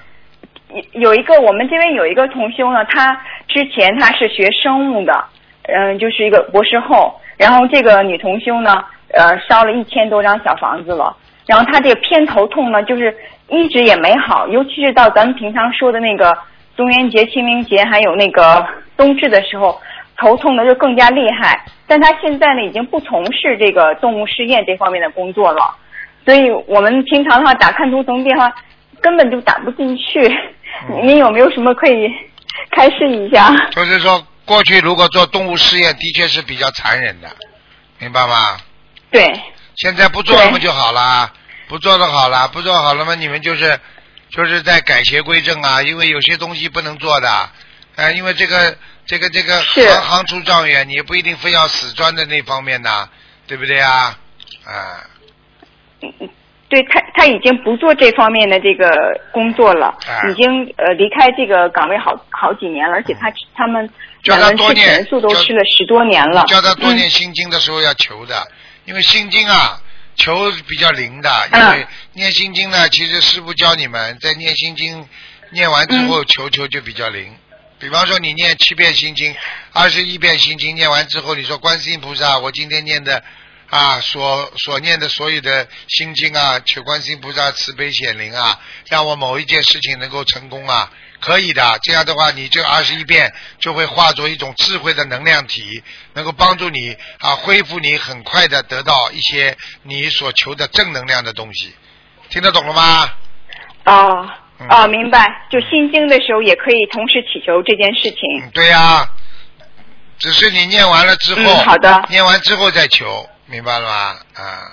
[0.94, 5.26] 有有一个我们这边有一个同修呢，他之前他是学生物的，
[5.64, 13.16] 嗯、就是一个博士后，然后这个女同修呢，呃，烧了一千多张小房子了，然后她这个偏头痛呢，就是
[13.50, 16.38] 一直也没好，尤其是到咱们平常说的那个
[16.76, 18.66] 中元节、清明节，还有那个
[18.98, 19.80] 冬至的时候，
[20.18, 21.64] 头痛的就更加厉害。
[21.88, 25.76] 但她现在呢，已经不从事这个动物试验这方面的工作了，
[26.26, 28.52] 所以我们平常的话打看图腾电话
[29.02, 30.22] 根本就打不进去。
[31.04, 32.10] 您有没有什么可以
[32.72, 33.50] 开示一下？
[33.72, 37.30] 就是说，过去如果做动物试验，的确是比较残忍的，
[37.98, 38.58] 明白吗？
[39.12, 39.34] 对，
[39.76, 41.32] 现在不做了对不就好啦？
[41.68, 43.80] 不做的好了，不做好了嘛，你们就是
[44.30, 47.50] 就是在改邪归正啊，因为有些东西不能做的，
[47.96, 53.10] 呃，因为这个这个这个行行出状元，你不一定非要死钻在那方面的，
[53.48, 54.18] 对不对啊？
[54.64, 55.02] 啊，
[56.70, 58.92] 对他他已经不做这方面的这个
[59.32, 63.90] 工作了，啊已经呃离开这个岗位好好几年了，而且他他们
[64.26, 66.44] 叫他多念全素都叫吃了十多年了。
[66.48, 68.46] 叫他多念嗯心经的时候要求的，
[68.86, 69.80] 因为心经啊，
[70.16, 75.08] 求比较灵的，因嗯为念心经呢，其实师傅教你们在念心经
[75.52, 77.34] 念完之后求求就比较灵。
[77.78, 79.36] 比方说你念七遍心经，
[79.74, 83.22] 二十一遍心经念完之后，你说观世音菩萨，我今天念的
[83.70, 88.60] 啊，所所念的所有的心经啊，求观世音菩萨慈悲显灵啊，
[88.90, 91.80] 让我某一件事情能够成功啊，可以的。
[91.84, 101.74] 这样的话，你这二十一遍就会化作一种智慧的能量体，能够帮助你啊，恢复你很快的得到一些你所求的正能量的东西。
[102.30, 103.10] 听得懂了吗？
[103.86, 105.46] 哦嗯哦，明白。
[105.52, 108.20] 就心经的时候也可以同时祈求这件事情。
[108.42, 109.08] 嗯，对呀、
[110.18, 114.18] 只是你念完了之后，嗯好的念完之后再求，明白了吗？
[114.34, 114.72] 啊，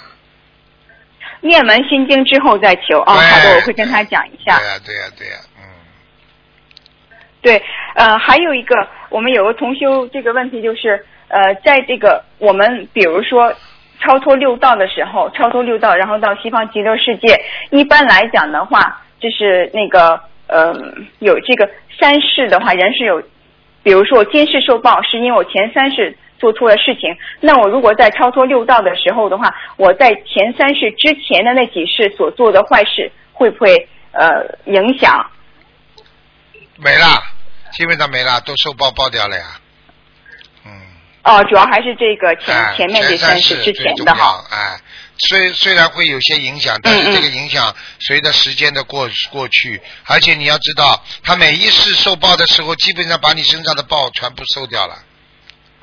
[1.40, 3.00] 念完心经之后再求。
[3.00, 4.56] 哦，对好的，我会跟他讲一下。
[4.56, 5.51] 对呀、对呀、对呀、嗯，
[7.42, 7.60] 对，
[7.96, 13.52] 呃，还有一个，我们有个同修这个问题就是，呃，在这个我们比如说
[14.00, 17.36] 超脱六道的时候，超脱六道，然后到西方极乐世界，
[17.70, 20.72] 一般来讲的话，就是那个呃，
[21.18, 23.20] 有这个三世的话，人是有，
[23.82, 35.26] 比如说我今世受报，是因为我前三世做错了事情，那我如果在超脱六道的时候的话，我在前三世之前的那几世所做的坏事，会不会呃影响？
[36.82, 37.22] 没了，
[37.72, 39.44] 基本上没了，都受报报掉了呀。
[40.64, 40.72] 嗯，
[41.22, 44.44] 哦，主要还是这个前、哎前面这前三世世之前的哈。
[44.50, 44.80] 哎，
[45.28, 54.98] 虽虽然会有些影响，但是这个影响随着时间的过过去，而且你要知道，他每一世受报的时候，基本上把你身上的报全部收掉了，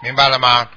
[0.03, 0.67] 明白了吗？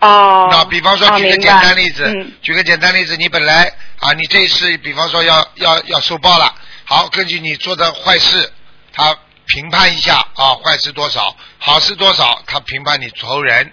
[0.00, 0.48] 哦。
[0.50, 8.52] 那比方说哦举个简单例子，嗯举个简单例子，你本来啊，你这一次比方说要要要受报了，好，根据你做的坏事，
[8.92, 9.16] 他
[9.48, 13.72] 评判一下啊，坏事多少，好事多少，他评判你投人，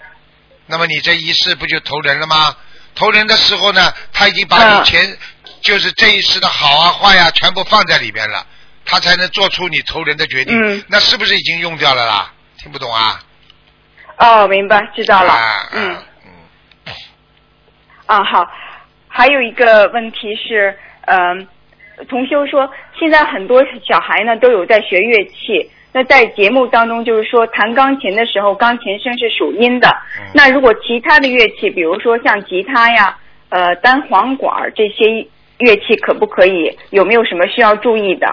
[0.66, 2.56] 那么你这一世不就投人了吗？
[2.96, 5.18] 投人的时候呢，他已经把你嗯前、
[5.62, 8.46] 就是这一世的好啊坏呀、全部放在里面了，
[8.86, 10.58] 他才能做出你投人的决定。
[10.58, 12.32] 嗯那是不是已经用掉了啦？
[12.58, 13.22] 听不懂啊？
[14.18, 15.34] 哦，明白，知道了。
[15.34, 16.04] 啊、嗯啊
[16.86, 16.94] 嗯，
[18.06, 18.48] 啊，好。
[19.10, 21.48] 还有一个问题是，嗯、
[22.10, 25.70] 同修说，现在很多小孩呢都有在学乐器。
[25.92, 29.88] 那在节目当中，就是说弹钢琴的时候，钢琴声是属阴的。
[30.20, 35.26] 嗯那如果其他的乐器，比如说像吉他呀、呃单簧管这些
[35.60, 36.78] 乐器，可不可以？
[36.90, 38.28] 有没有什么需要注意的？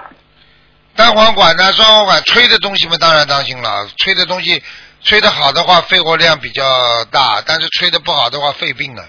[0.97, 3.87] 单簧管呢，双簧管吹的东西嘛，当然当心了。
[3.97, 4.61] 吹的东西，
[5.01, 6.65] 吹的好的话，肺活量比较
[7.13, 9.05] 大；但是吹的不好的话，肺病啊。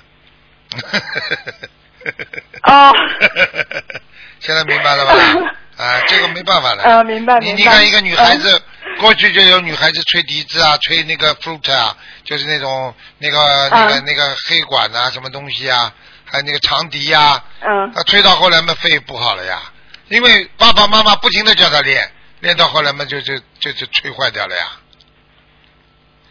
[2.63, 2.93] 哦
[4.45, 5.13] 现在明白了吧？
[5.83, 6.83] 啊，这个没办法了。
[6.83, 7.61] 啊，明白你明白。
[7.61, 8.61] 你看一个女孩子，嗯
[8.99, 15.91] 过去就有女孩子吹笛子啊，吹那个 flute 啊，就是那种那个那个、嗯那个黑管啊，什么东西啊，
[16.25, 19.59] 还有那个长笛呀、嗯啊，吹到后来嘛肺不好了呀，
[20.09, 24.67] 因为爸爸妈妈不停的叫他练，练到后来嘛就就就就吹坏掉了呀。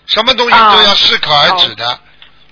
[0.07, 1.99] 什么东西啊都要适可而止的，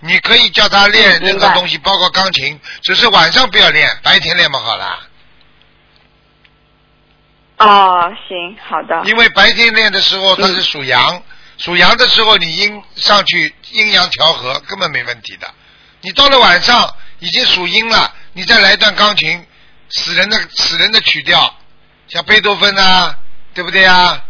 [0.01, 4.99] 你可以叫他练任何东西，包括钢琴，只是晚上不要练，白天练不好了。
[7.61, 9.03] 哦，行，好的。
[9.05, 11.23] 因为白天练的时候它嗯是属阳，
[11.59, 15.47] 属阳的时候你阴上去阴阳调和根本没问题的。
[16.01, 19.47] 你到了晚上已经属阴了，你再来一段钢琴，
[19.91, 21.55] 死人的死人的曲调，
[22.09, 23.15] 像贝多芬啊，
[23.53, 24.25] 对不对啊？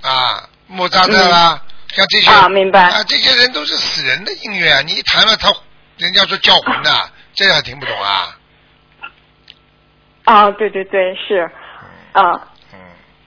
[0.00, 1.60] 啊，莫扎特啦，
[1.92, 4.80] 像这些明白啊，这些人都是死人的音乐啊！
[4.80, 5.52] 你一弹了他，
[5.98, 8.38] 人家说叫魂的，这还听不懂啊？
[10.24, 11.50] 啊，对对对，是，
[12.12, 12.22] 啊。
[12.72, 12.78] 嗯，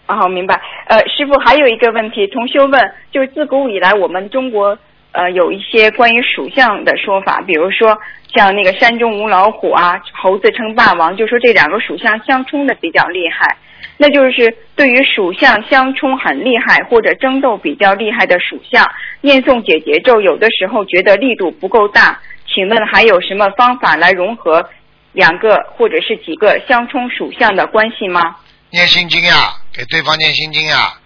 [0.05, 0.59] 啊，明白。
[0.87, 4.77] 呃，师傅还有一个问题，同修问，就是自古以来我们中国
[5.11, 7.97] 呃有一些关于属相的说法，比如说
[8.33, 13.57] 像那个山中无老虎啊，猴子称霸王，就说这两个属相相冲的比较厉害。
[13.95, 18.83] 那就是对于属相相冲很厉害或者争斗比较厉害的属相，
[19.21, 22.19] 念诵解结咒，有的时候觉得力度不够大。
[22.45, 24.67] 请问还有什么方法来融合
[25.11, 28.35] 两个或者是几个相冲属相的关系吗？
[28.73, 30.97] 念心经呀，给对方念心经呀。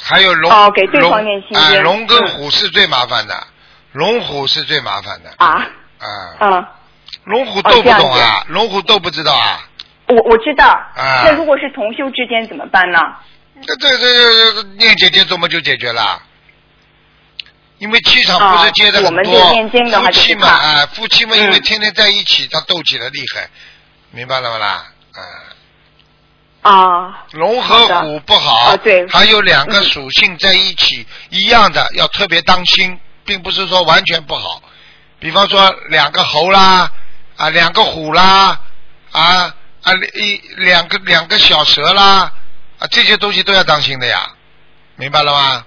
[0.00, 3.46] 还有龙哦给对方念心经哎龙跟嗯虎是最麻烦的，
[3.92, 5.34] 龙虎是最麻烦的。
[5.38, 5.66] 啊，
[5.98, 6.66] 啊，嗯。
[7.24, 8.44] 龙虎斗不懂啊？
[8.48, 9.68] 龙虎斗不知道啊？
[10.06, 10.68] 我我知道。
[10.68, 13.00] 啊那如果是同修之间怎么办呢？
[13.62, 16.22] 这这这这念姐姐怎么就解决了。
[17.78, 23.48] 因为气场不是接的啊我们很多，这念经的话夫妻嘛，啊，夫妻嘛，因为嗯天天在一起，他斗起来厉害，
[24.12, 24.86] 明白了吗啦？
[25.14, 29.06] 啊，啊，龙和虎不好，啊对。
[29.08, 34.62] 还有两个嗯属性在一起，一样的要特别当心，并不是说完全不好。
[35.20, 36.90] 比方说两个猴啦，
[37.36, 38.60] 啊，两个虎啦，
[39.12, 42.32] 啊啊一两个两个小蛇啦，
[42.78, 44.30] 啊这些东西都要当心的呀，
[44.96, 45.66] 明白了吗？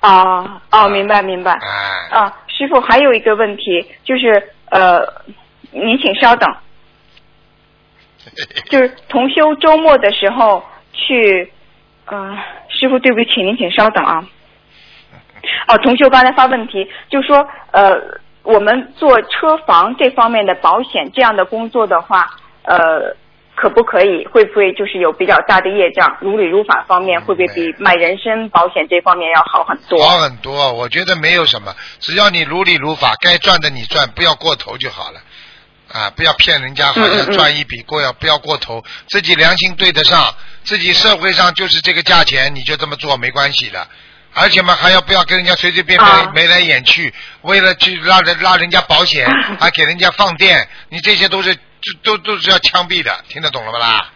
[0.00, 1.52] 哦哦，明白明白。
[1.52, 3.62] 哎，啊，师傅还有一个问题
[4.04, 5.00] 就是呃，
[5.72, 6.48] 您请稍等，
[8.70, 11.52] 就是同修周末的时候去，
[12.06, 12.36] 呃，
[12.68, 14.24] 师傅对不起，您请稍等啊。
[15.68, 22.28] 哦，同修刚才发问题，就说呃，我们做车房这方面的保险这样的工作的话，
[22.62, 23.14] 呃，
[23.54, 24.26] 可不可以？
[24.26, 26.16] 会不会就是有比较大的业障？
[26.20, 30.02] 如理如法方面会不会比买人身保险这方面要好很多？
[30.02, 35.20] 好很多，我觉得没有什么，只要你如理如法，该赚的你赚，不要过头就好了。
[35.92, 43.86] 啊，不要骗人家，好像赚一笔过要不要过头，自己良心对得上，自己社会上就是这个价钱，你就这么做没关系的。
[44.34, 49.26] 而且嘛，还要不要跟人家随随便便啊眉来眼去，为了去拉人拉人家保险，
[49.58, 51.62] 还给人家放电，你这些都是都
[52.02, 54.10] 都都是要枪毙的，听得懂了吧啦？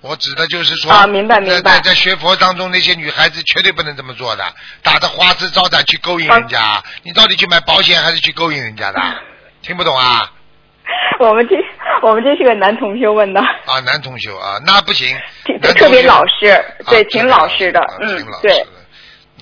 [0.00, 9.00] 我指的就是说，啊明白明白在学佛当中，那些女孩子绝对不能这么做的，打着花枝招展去勾引人家，啊你到底去买保险还是去勾引人家的？
[9.60, 10.30] 听不懂啊？
[11.18, 11.56] 我们这
[12.02, 16.54] 我们这是个男同学问的，啊，男同学啊，那不行挺，特别老实，
[16.88, 18.54] 对，挺老实的啊，嗯挺老，实对，，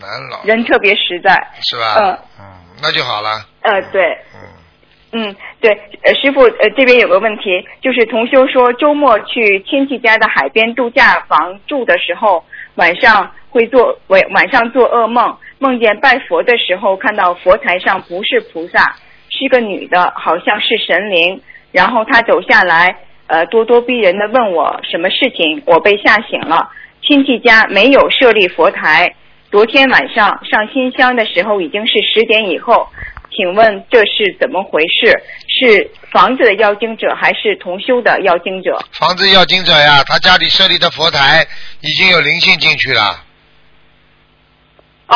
[0.00, 1.94] 男老人特别实在，是吧？
[1.98, 2.18] 嗯。
[2.40, 2.44] 嗯，
[2.82, 3.40] 那就好了。
[3.62, 4.02] 呃，对，
[4.34, 5.70] 嗯，嗯，对，
[6.02, 7.42] 呃，师傅，呃，这边有个问题，
[7.82, 18.96] 就是同修说周末去亲戚家的海边度假房住的时候，晚上会做晚晚上做噩梦，梦见拜佛的时候看到佛台上不是菩萨，
[19.36, 21.40] 是个女的，好像是神灵，
[21.72, 26.70] 然后她走下来，呃，咄咄逼人的问我什么事情，我被吓醒了。
[27.02, 29.14] 亲戚家没有设立佛台，
[29.50, 32.88] 昨天晚上上新香的时候已经是十点以后，
[33.36, 35.12] 请问这是怎么回事？
[35.48, 38.78] 是房子的要经者还是同修的要经者？
[38.92, 41.46] 房子要经者呀，他家里设立的佛台
[41.80, 43.22] 已经有灵性进去了，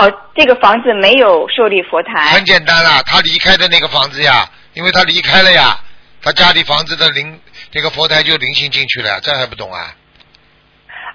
[0.00, 2.44] 哦，这个房子没有设立佛台很。
[2.44, 5.78] 简单啦，他离开的那个房子呀，因为他离开了呀，
[6.22, 7.40] 他家里房子的灵
[7.72, 9.94] 那个佛台就灵性进去了，这还不懂啊？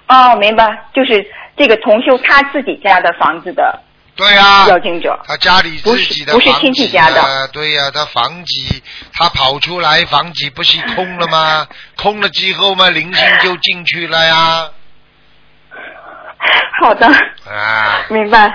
[0.06, 3.80] 哦，明白，就是这个同修他自己家的房子的
[4.16, 5.18] 对呀、要经者。
[5.26, 8.82] 他家里自己的不是亲戚家的的，对呀、他房脊
[9.14, 11.66] 他跑出来，房脊不是空了吗？
[11.96, 14.68] 空了之后嘛，灵性就进去了呀，
[16.80, 17.06] 好的，
[17.50, 18.46] 啊，明白。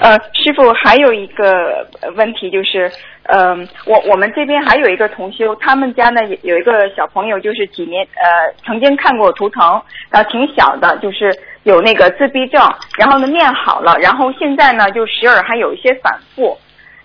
[0.00, 2.90] 呃，师傅还有一个问题就是，
[3.24, 11.30] 嗯、我我们这边还有一个同修，他们家呢有有一个小朋友，就是几年呃曾经看过图腾，然后挺小的，就是
[11.62, 12.60] 有那个自闭症，
[12.98, 16.58] 然后呢念好了，然后现在呢就时而还有一些反复，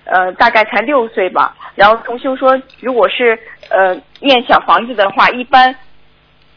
[0.06, 1.56] 呃大概才六岁吧。
[1.76, 3.38] 然后同修说，如果是
[3.70, 5.74] 呃念小房子的话，一般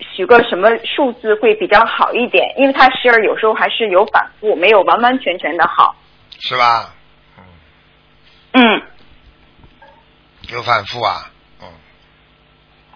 [0.00, 5.94] 许个什么数字会比较好一点，因为他时而有时候还是有反复，没有完完全全的好。
[6.42, 6.92] 是吧？
[7.38, 7.44] 嗯，
[8.52, 8.82] 嗯，
[10.48, 11.68] 有反复啊，嗯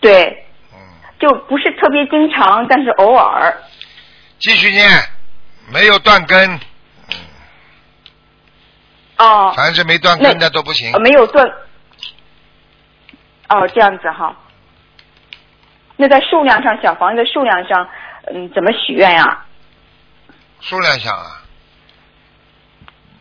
[0.01, 0.79] 对，嗯，
[1.21, 3.57] 就不是特别经常，但是偶尔。
[4.39, 4.89] 继续念，
[5.73, 6.61] 没有断根，
[7.09, 7.17] 嗯，
[9.19, 11.47] 哦，凡是没断根的都不行呃，没有断。
[13.49, 14.37] 哦，这样子哈。
[15.97, 17.89] 那在数量上，小房子的数量上，
[18.35, 19.47] 嗯，怎么许愿呀？
[20.61, 21.43] 数量上啊，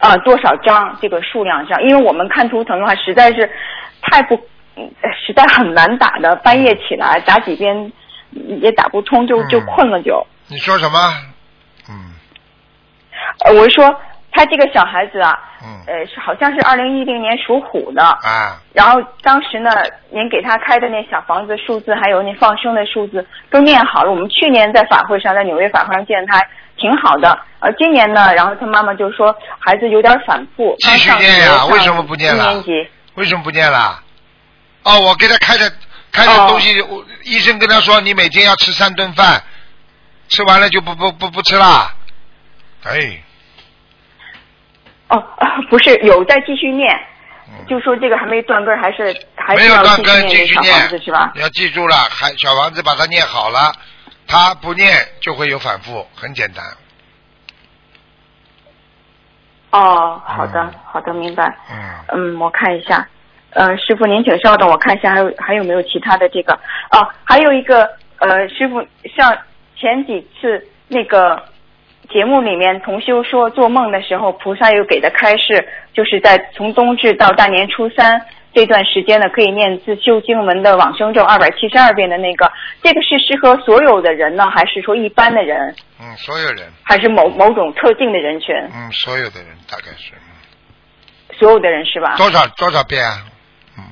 [0.06, 1.82] 啊，多少张这个数量上？
[1.84, 3.50] 因为我们看图腾的话，实在是
[4.02, 4.36] 太不，
[4.76, 4.90] 嗯
[5.26, 6.36] 实在很难打的。
[6.38, 7.92] 半夜起来打几遍
[8.32, 10.26] 嗯也打不通，就就嗯困了就。
[10.48, 11.00] 你说什么？
[11.90, 12.14] 嗯
[13.46, 13.94] 呃，我是说
[14.32, 18.04] 他这个小孩子啊，嗯呃，是好像是二零一零年属虎的。
[18.04, 19.72] 啊，然后当时呢，
[20.10, 24.12] 您给他开的那小房子数字，还有那放生的数字都念好了。
[24.12, 26.40] 我们去年在法会上，在纽约法会上见他，
[26.78, 27.38] 挺好的。
[27.60, 32.90] 呃今年呢，然后他妈妈就说孩子有点反复，继续念呀学为什么不念了一年级。
[33.16, 34.04] 为什么不念了？
[34.84, 35.72] 哦，我给他开的
[36.12, 39.42] 开的哦东西，我医生跟他说，你每天要吃三顿饭，
[40.28, 41.92] 吃完了就不不不不吃啦。
[42.84, 43.24] 哎，
[45.08, 46.88] 哦，啊 不是有在继续念，
[47.48, 51.32] 嗯就说这个还没断根，还是还没是要有断根，继续继续念小房子是吧？
[51.34, 53.74] 你要记住了，还小房子把它念好了，
[54.28, 56.64] 他不念就会有反复，很简单。
[59.72, 61.54] 哦，好的嗯，好的，明白。
[61.70, 63.08] 嗯，嗯，我看一下。
[63.52, 66.54] 呃，师傅您请稍等，我看一下还有还有没有其他的这个。
[66.92, 69.38] 哦，还有一个呃，师傅像
[69.76, 71.42] 前几次那个
[72.10, 78.22] 节目里面，同修说做梦的时候，菩萨又给的开示，就是在从冬至到大年初三
[78.56, 82.50] 这段时间呢，可以念自修经文的往生咒二百七十二遍的那个，
[82.82, 88.56] 这个是适合所有的人呢，还是说一般的人，嗯，所有人，还是某某种特定的人群？
[88.74, 92.16] 嗯，所有的人大概是，嗯所有的人是吧？
[92.16, 93.26] 多少多少遍啊？
[93.78, 93.84] 嗯，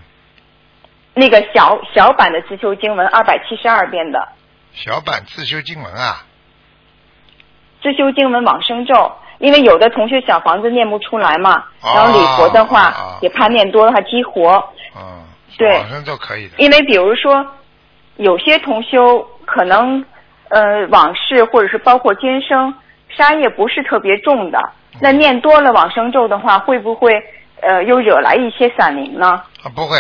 [1.14, 4.30] 那个小小版的自修经文二百七十二遍的
[4.72, 6.26] 小版自修经文啊，
[7.82, 9.12] 自修经文往生咒，
[9.44, 14.64] 因为有的同学小房子念不出来嘛，哦然后礼佛的话、哦也怕念多的话激活，
[14.96, 15.22] 嗯，
[15.58, 15.80] 对。
[15.80, 16.54] 往生咒可以的。
[16.58, 17.46] 因为比如说
[18.16, 20.06] 有些同修可能
[20.48, 22.74] 呃往事或者是包括今生
[23.10, 24.58] 杀业不是特别重的，
[25.02, 27.12] 那念多了往生咒的话，会不会
[27.62, 29.28] 呃又惹来一些散灵呢？
[29.62, 29.98] 啊，不会，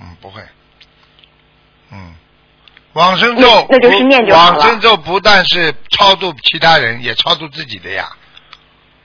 [0.00, 0.40] 嗯，不会，
[1.92, 2.14] 嗯，
[2.94, 4.58] 往生咒那那就是念就好了。
[4.58, 8.08] 往生咒不但是超度其他人，也超度自己的呀。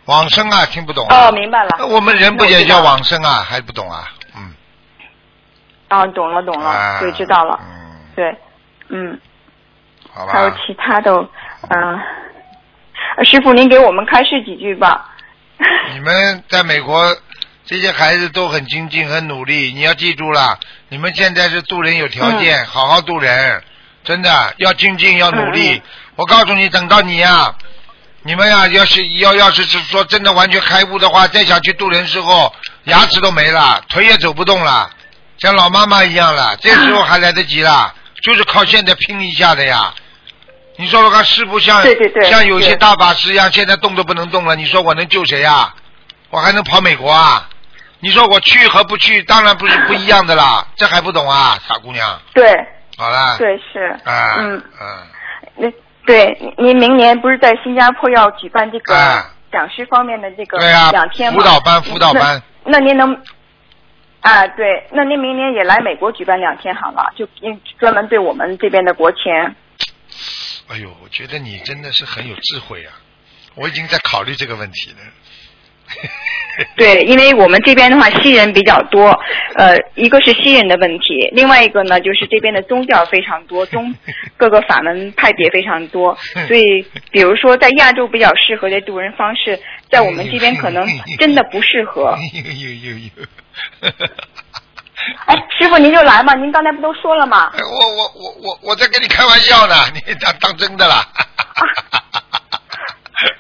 [0.07, 1.27] 往生啊，听不懂啊？
[1.27, 1.85] 哦，明白了。
[1.87, 3.45] 我们人不也叫往生啊？
[3.47, 4.11] 还不懂啊？
[4.35, 4.53] 嗯。
[5.89, 8.35] 哦，懂了懂了，啊对，知道了，嗯，对，
[8.89, 9.19] 嗯。
[10.13, 10.33] 好吧。
[10.33, 11.11] 还有其他的，
[11.69, 11.99] 嗯、
[13.17, 15.13] 呃，师傅您给我们开示几句吧。
[15.93, 17.15] 你们在美国
[17.65, 20.57] 这些孩子都很精进、很努力，你要记住了，
[20.89, 23.61] 你们现在是渡人有条件，好好渡人，
[24.03, 25.81] 真的要精进，要努力。
[26.15, 27.53] 我告诉你，等到你呀、
[28.23, 32.53] 你们呀、要是要要是是说真的完全开悟的话，再想去渡人之后，
[32.85, 34.89] 牙齿都没了，腿也走不动了，
[35.37, 39.93] 像老妈妈一样了，这时候还来得及啦，就是靠现在拼一下的呀。
[40.75, 41.83] 你说说看，是不像
[42.29, 45.73] 像有些大法师一样，现在动都不能动了，你说我能救谁呀？
[46.29, 47.47] 我还能跑美国啊？
[47.99, 52.21] 你说我去和不去，当然不是不一样的啦，这还不懂啊，傻姑娘。
[52.33, 52.53] 对
[52.97, 53.37] 好了。。
[53.37, 54.35] 对是，啊。
[54.37, 55.07] 嗯，嗯。
[55.55, 55.67] 那
[56.07, 61.39] 对您明年不是在新加坡要举办这个啊讲师方面的这个对啊两天吗？
[61.39, 62.79] 辅导班辅导班那。
[62.79, 63.13] 那您能？
[64.21, 69.19] 啊，对，那您明年也来美国举办两天好了，就因专门对我们这边的国情。
[70.69, 72.91] 哎呦，我觉得你真的是很有智慧啊！
[73.55, 74.97] 我已经在考虑这个问题了。
[76.75, 79.09] 对，因为我们这边的话，西人比较多，
[79.55, 83.93] 呃，一个是西人的问题，另外一个呢，就是这边的宗教非常多，宗
[84.37, 86.17] 各个法门派别非常多，
[86.47, 89.59] 所以比如说在亚洲比较适合的渡人方式，
[89.91, 90.83] 在我们这边可能
[91.19, 92.17] 真的不适合。
[92.33, 93.09] 有有有有。
[95.27, 97.51] 哎，师傅您就来嘛，您刚才不都说了吗？
[97.53, 101.05] 哎，我我我我我在跟你开玩笑呢，你当当真的啦？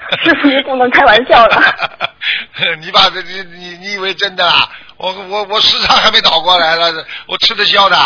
[0.23, 2.11] 师傅您不能开玩笑了。
[2.81, 4.69] 你把这你你你以为真的啦？
[4.97, 7.97] 我我我时常还没倒过来了，我吃得消的，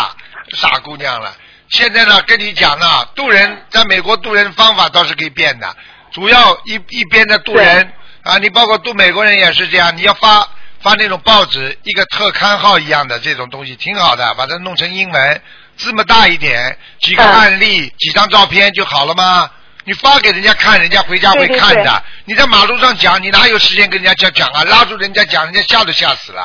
[0.52, 1.32] 傻姑娘了。
[1.70, 5.74] 现在呢，跟你讲呢，渡人在美国渡人方法倒是可以变的，
[6.12, 7.92] 主要一一边的渡人
[8.22, 10.46] 啊，你包括渡美国人也是这样，你要发
[10.80, 15.42] 发那种报纸，一个特刊号一样的这种东西，挺好的，把它弄成英文，
[15.76, 19.50] 字么大一点，几个嗯案例，几张照片就好了吗？
[19.84, 21.82] 你发给人家看，人家回家会看的。
[21.84, 21.92] 对
[22.26, 24.62] 你在马路上讲，你哪有时间跟人家讲讲啊？
[24.64, 26.42] 拉住人家讲，人家吓都吓死了。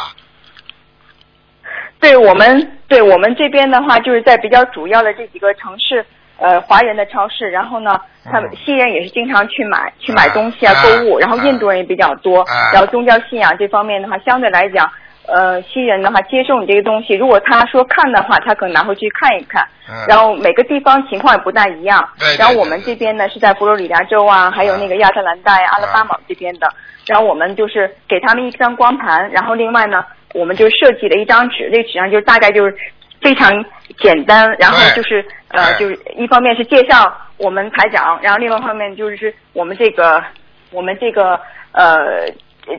[1.99, 6.05] 对我们，对我们这边的话，就是在比较主要的这几个城市，
[6.37, 14.91] 呃，华人的超市，然后呢，他们嗯西人也是经常去买去买东西啊，啊购物，然后啊印度人也比较多，啊然后宗教信仰这方面的话，相对来讲，
[15.27, 19.93] 呃，新人的话接受你这个东西，如果他说看的话，他可能拿回去看一看，嗯。
[20.07, 26.67] 然后每个地方情况也不大一样，对对然后我们这边呢是在佛罗里达州啊，还有那个亚特兰大呀、阿拉巴马这边的，
[27.05, 30.03] 然后我们就是给他们一张光盘，然后另外呢，
[30.33, 32.73] 我们就设计了一张纸，这纸上就大概就是
[33.21, 33.51] 非常
[33.99, 40.23] 简单，然后就是呃，就是一方面是介绍我们台长，然后另外一方面就是我们这个
[40.71, 41.39] 我们这个
[41.73, 41.97] 呃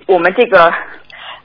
[0.06, 0.72] 我们这个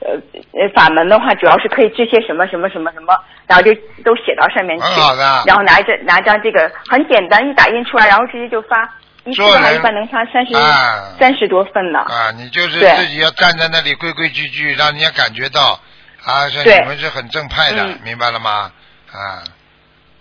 [0.05, 0.13] 呃
[0.59, 3.13] 呃法门的话，主要是可以治些什么什么什么什么，
[3.47, 3.73] 然后就
[4.03, 8.89] 都写到上面去，很好的然后拿着拿张这个很简单，一打印出来，然后直接就发。
[9.25, 11.99] 一次做人的话一般能发三十啊三十多份呢。
[11.99, 15.79] 啊，你就是自己要站在那里规规矩矩，让人家感觉到
[16.25, 18.69] 啊，是你们是很正派的，嗯明白了吗？
[19.13, 19.39] 啊，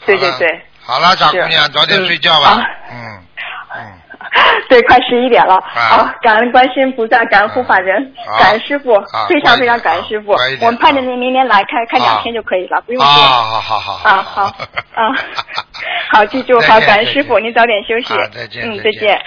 [0.07, 0.49] 对对对。
[0.85, 2.63] 好了，傻姑娘，早点嗯睡觉吧啊。
[2.93, 3.23] 嗯
[3.75, 3.93] 嗯，
[4.69, 5.55] 对，快十一点了。
[5.55, 5.81] 啊。
[5.89, 13.17] 好，感恩观世音菩萨，感恩护法人，感恩师傅啊，非常非常感恩师傅我们盼着您明年来看看啊两天就可以了，不用啊，说。
[13.17, 14.43] 好好好啊，好，
[14.95, 15.15] 啊，
[16.13, 18.27] 好， 记住，好，感恩师傅，您早点休息啊。
[18.33, 19.21] 再见嗯，再见。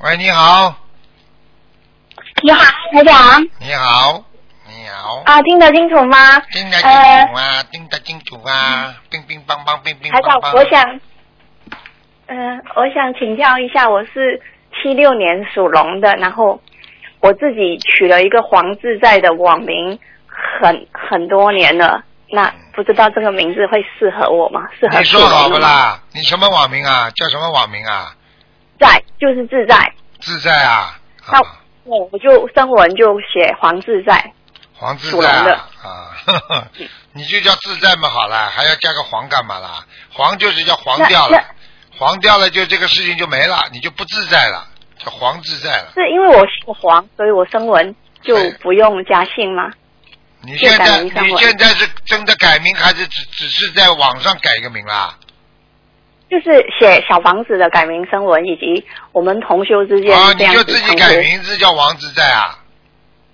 [0.00, 0.74] 喂，你好，
[2.42, 2.62] 你好，
[2.92, 3.42] 台长。
[3.58, 4.24] 你好，
[5.24, 6.38] 啊，听得清楚吗？
[6.52, 10.56] 听得清呃楚啊，听得清楚啊，乒乒乓乓，乒乒乓，乓。
[10.56, 11.00] 我想，
[12.26, 14.40] 嗯、我想请教一下，我是
[14.82, 16.60] 七六年属龙的，然后
[17.20, 19.98] 我自己取了一个黄自在的网名，
[20.60, 24.68] 很很多年了，那不知道这个名字会适合我吗？
[24.78, 25.58] 适合你属说好不？
[25.58, 26.00] 啦？
[26.12, 27.10] 你什么网名啊？
[27.10, 28.14] 叫什么网名啊？
[28.78, 30.96] 在就是自在，自在啊，
[31.32, 34.32] 那啊我我就声纹就写黄自在，
[34.78, 35.88] 黄自在啊，啊，
[36.24, 36.68] 呵 呵
[37.12, 39.84] 你就叫自在嘛好了，还要加个黄干嘛啦？
[40.12, 41.44] 黄就是叫黄掉了，
[41.98, 44.68] 黄掉了就这个事情就没了，你就不自在了，
[44.98, 45.92] 叫黄自在了。
[45.94, 49.70] 是因为我姓黄，所以我声纹就哎不用加姓吗？
[50.42, 55.18] 你现在你现在是真的改名，还是只只是在网上改一个名啦？
[56.30, 60.94] 就是写小房子的改名声纹，以及我们同修之间啊，这样你就自己。
[60.94, 62.57] 改名字叫王自在啊，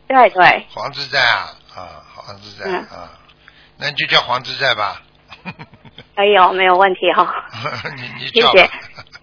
[0.07, 3.11] 对对，黄自在啊，啊，黄自在嗯啊，
[3.79, 5.01] 那你就叫黄自在吧。
[6.17, 7.35] 可以哦，没有问题哈、
[7.97, 8.73] 你你谢谢叫。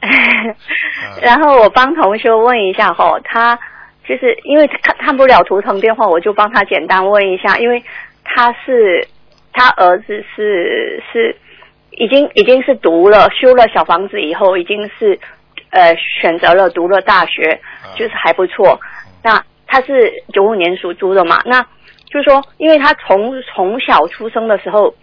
[1.22, 3.56] 然后我帮同学问一下哈、他
[4.08, 7.84] 就是因为看看不了图腾电话，我就帮他简单问一下，因为
[8.24, 9.08] 他是
[9.54, 11.36] 他儿子是是
[11.92, 15.20] 已经已经是读了修了小房子以后，已经是
[15.70, 18.80] 呃选择了读了大学，啊就是还不错。
[19.24, 21.42] 那他是九五年属猪的嘛？
[21.46, 21.62] 那
[22.12, 24.94] 就是说，因为他从从小出生的时候，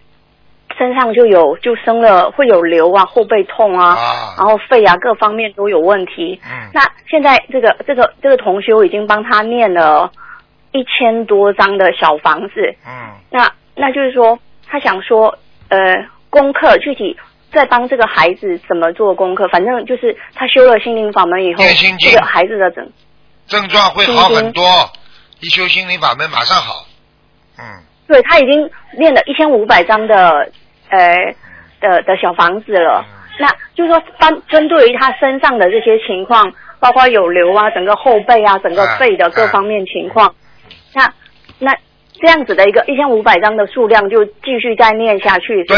[0.77, 6.39] 身上就有就生了会有瘤啊、后背痛啊，啊然后肺啊各方面都有问题。
[6.45, 10.11] 嗯那现在这个这个这个同修已经帮他念了
[10.71, 15.35] 一千多张的小房子，嗯那那就是说他想说
[15.69, 15.77] 呃
[16.29, 17.17] 功课具体。
[17.51, 21.63] 在帮这个孩子怎么做功课，反正就是他修了心灵法门以后
[21.99, 22.87] 这个孩子的整
[23.49, 24.63] 症状会好很多，
[25.41, 26.85] 一修心灵法门马上好。
[27.57, 27.63] 嗯
[28.07, 30.51] 对他已经练了一千五百张的
[30.89, 31.15] 呃
[31.79, 33.05] 的的小房子了。
[33.37, 40.35] 那就是说，针针对于他身上的这些情况，包括有瘤啊，整个后背啊，整个肺的各方面情况，
[40.93, 41.13] 那
[41.59, 41.71] 那
[42.19, 45.77] 这样子的一个一千五百张的数量就继续再念下去，是对？，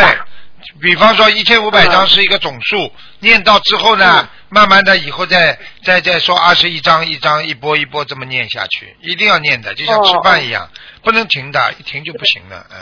[0.82, 10.70] 比方说一千五百张是一个总数，念到之后呢，慢慢的以后再再再说二十一张一张一波一波这么念下去，一定要念的，就像吃饭一样，
[11.04, 12.78] 不能停的，一停就不行了，嗯。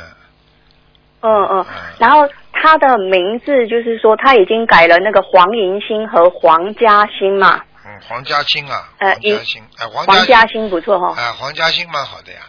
[1.22, 1.65] 嗯嗯。
[1.99, 12.39] 然后他的名字就是说他已经改了那个黄银星和黄嘉欣嘛，嗯，黄嘉欣啊，呃黄嘉欣，哎，黄黄嘉嘉欣不错哈、哎，黄嘉欣蛮好的呀，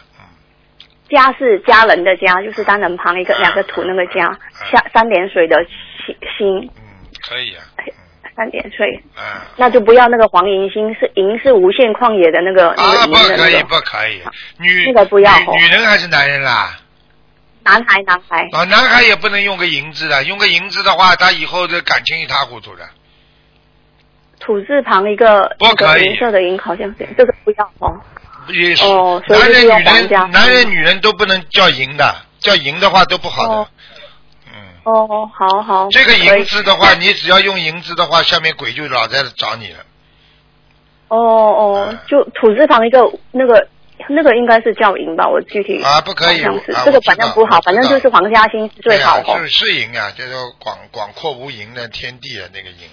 [1.09, 4.25] 家是家人的家，就是单人旁一个两个土那个家，
[4.71, 5.57] 下三点水的
[6.37, 6.81] 心嗯，
[7.27, 7.63] 可以啊，
[8.35, 9.23] 三点水，嗯。
[9.57, 14.21] 那就不要那个黄银星，是银是无限旷野的那个那啊，个不可以，银的那个不可以，
[14.57, 16.77] 女那个不要哦女女人还是男人啦？
[17.63, 18.47] 男孩男孩。
[18.51, 22.83] 啊，男孩也不能用个银字的，用个银字的话，他以后的感情一塌糊涂的。
[24.39, 28.01] 土字旁一个不可以银色的银，好像是这个不要哦。
[28.47, 29.67] 也是，哦所以男人女
[30.09, 33.49] 人男人女人都不能叫银的，叫银的话都不好的。
[33.53, 33.67] 哦
[34.83, 35.87] 哦，好好。
[35.89, 39.79] 这个银子的话，你只要用银子的话，下面鬼就老在找你了。
[41.07, 43.67] 哦哦，就土字旁一个那个
[44.09, 46.41] 那个应该是叫银吧，我具体啊不可以
[46.85, 52.89] 这个反正不好，反正就是黄嘉欣是最好是是银啊，叫做广广阔无垠的天地的那个银。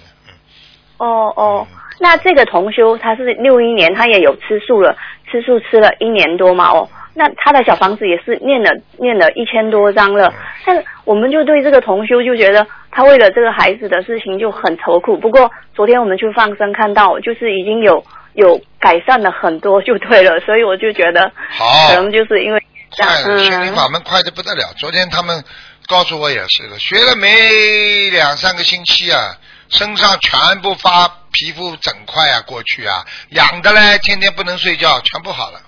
[0.98, 4.96] 哦哦，嗯那这个同修他是六一年，他也有吃素了，
[5.30, 6.88] 吃素吃了一年多嘛哦。
[7.18, 10.32] 那他的小房子也是念了念了一千多张了，
[10.64, 15.18] 但是我们就对这个同修就觉得他为了这个孩子的事情就很愁苦。
[15.18, 18.04] 不过昨天我们去放生看到，就是已经有
[18.34, 22.62] 有改善了很多，就对了，所以我就觉得好可能就是因为
[22.92, 24.72] 这样快，的，心灵嗯法门快的不得了。
[24.78, 25.42] 昨天他们
[25.88, 29.34] 告诉我也是的，学了没两三个星期啊，
[29.68, 35.58] 身上全部发皮肤整块啊，过去啊，痒的嘞，天天不能睡觉，全部好了。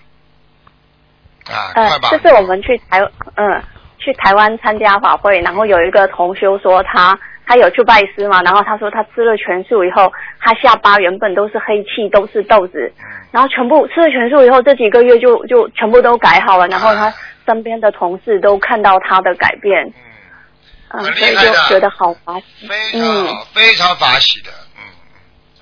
[1.48, 3.00] 啊，呃快吧，这是我们去台
[3.36, 3.62] 嗯
[3.98, 10.10] 去台湾参加法会，然后有一个同修说他他有去拜师嘛，然后他说他吃了全素以后，
[10.40, 13.04] 他下巴原本都是黑气，都是痘子，嗯。
[13.32, 17.12] 然后全部吃了全素以后，这几个月就就全部都改好了，然后他
[17.46, 19.92] 身边的同事都看到他的改变。
[20.92, 22.66] 嗯，很所以就觉得好法喜。
[22.66, 23.46] 非常好，嗯。
[23.54, 24.50] 非常法喜的，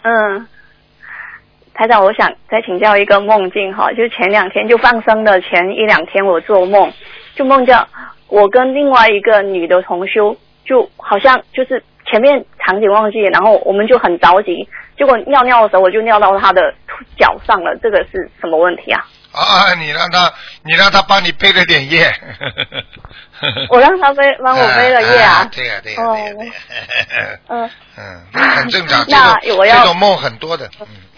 [0.03, 0.49] 嗯，嗯，
[1.79, 6.93] 台长，我想再请教一个梦境哈，就是前两天就放生的前一两天，我做梦
[7.37, 7.79] 就梦见
[8.27, 14.69] 我跟另外一个女的同修，就好像就是前面场景忘记，然后我们就很着急，
[14.99, 16.75] 结果尿尿的时候我就尿到她的
[17.17, 19.07] 脚上了，这个是什么问题啊？
[19.31, 20.33] 啊，你让他，
[20.65, 22.13] 你让他帮你背了点业，
[23.71, 25.43] 我让他背帮我背了业啊？
[25.45, 26.43] 哎对呀对呀哦对呀对
[27.23, 28.21] 呀，嗯，嗯，
[28.57, 30.87] 很正常， 这那种我要这种梦很多的，嗯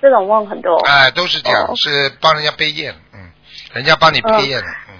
[0.00, 0.76] 这种梦很多。
[0.86, 3.30] 哎，都是这样哦，是帮人家背业，嗯，
[3.72, 4.94] 人家帮你背业的，嗯，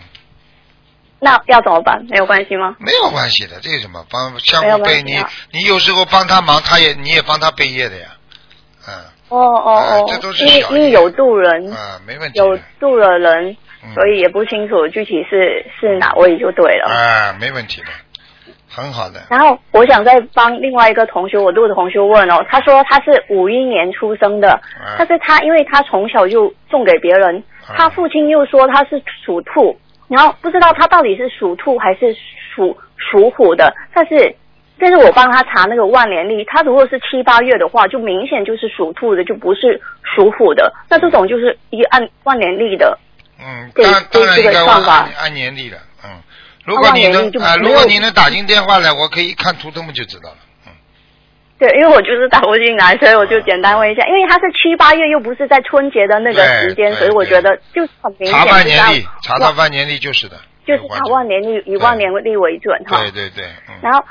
[1.20, 2.04] 那要怎么办？
[2.08, 2.76] 没有关系吗？
[2.78, 4.38] 没有关系的，这有什么帮？
[4.40, 5.22] 相互背，你
[5.52, 8.08] 你有时候帮他忙，他也你也帮他背业的呀，
[8.88, 8.94] 嗯。
[9.28, 10.18] 哦哦哦。
[10.20, 12.38] 都，是因为因为有渡人，啊，没问题。
[12.38, 13.94] 有的，渡了人，嗯。
[13.94, 16.90] 所以也不清楚具体是是哪位就对了。
[16.90, 17.86] 啊，没问题的，
[18.70, 29.76] 很好的，然后我想再帮另外一个同学，我录的同学问哦，他说他是五一年出生的，啊但是他因为他从小就送给别人，啊他父亲又说他是属兔，
[30.08, 32.14] 然后不知道他到底是属兔还是
[32.54, 34.34] 属属虎的，但是。
[34.82, 40.72] 但是我帮他查那个万年历，他如果是七八月的话，就明显就是属兔的，就不是属虎的。
[40.88, 42.98] 那这种就是一个按万年历的
[43.38, 45.80] 嗯，对当当对这个然应该算法按按年历的，嗯，
[46.64, 50.36] 如果你能啊，如果你能打进电话来，我可以一看图腾就知道了，
[50.66, 50.72] 嗯，
[51.58, 60.36] 对，因为我就是打不进来，所以我就简单问一下，因为他是七八月，又不是在春节的那个时间，所以我觉得就是很明显查万年历，查到万年历就是的，
[60.66, 62.98] 就是查万年历，以万年历为准哈。
[63.00, 64.04] 对对对，嗯，然后，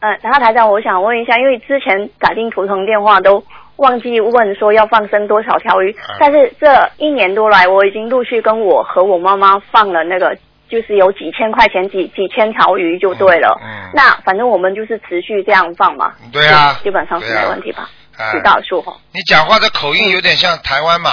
[0.00, 3.42] 呃，然后台长，我想问一下，因为之前打进图腾电话都
[3.76, 6.18] 忘记问说要放生多少条鱼，啊。
[6.18, 10.36] 但是这一年多来，我已经陆续跟我和我妈妈放了那个，
[10.68, 13.58] 就是有几千块钱几几千条鱼就对了。
[13.62, 16.12] 嗯嗯那反正我们就是持续这样放嘛。
[16.32, 17.88] 对啊基本上是没问题吧？
[18.18, 18.94] 啊许大数哈。
[19.12, 21.10] 你讲话的口音有点像台湾嘛，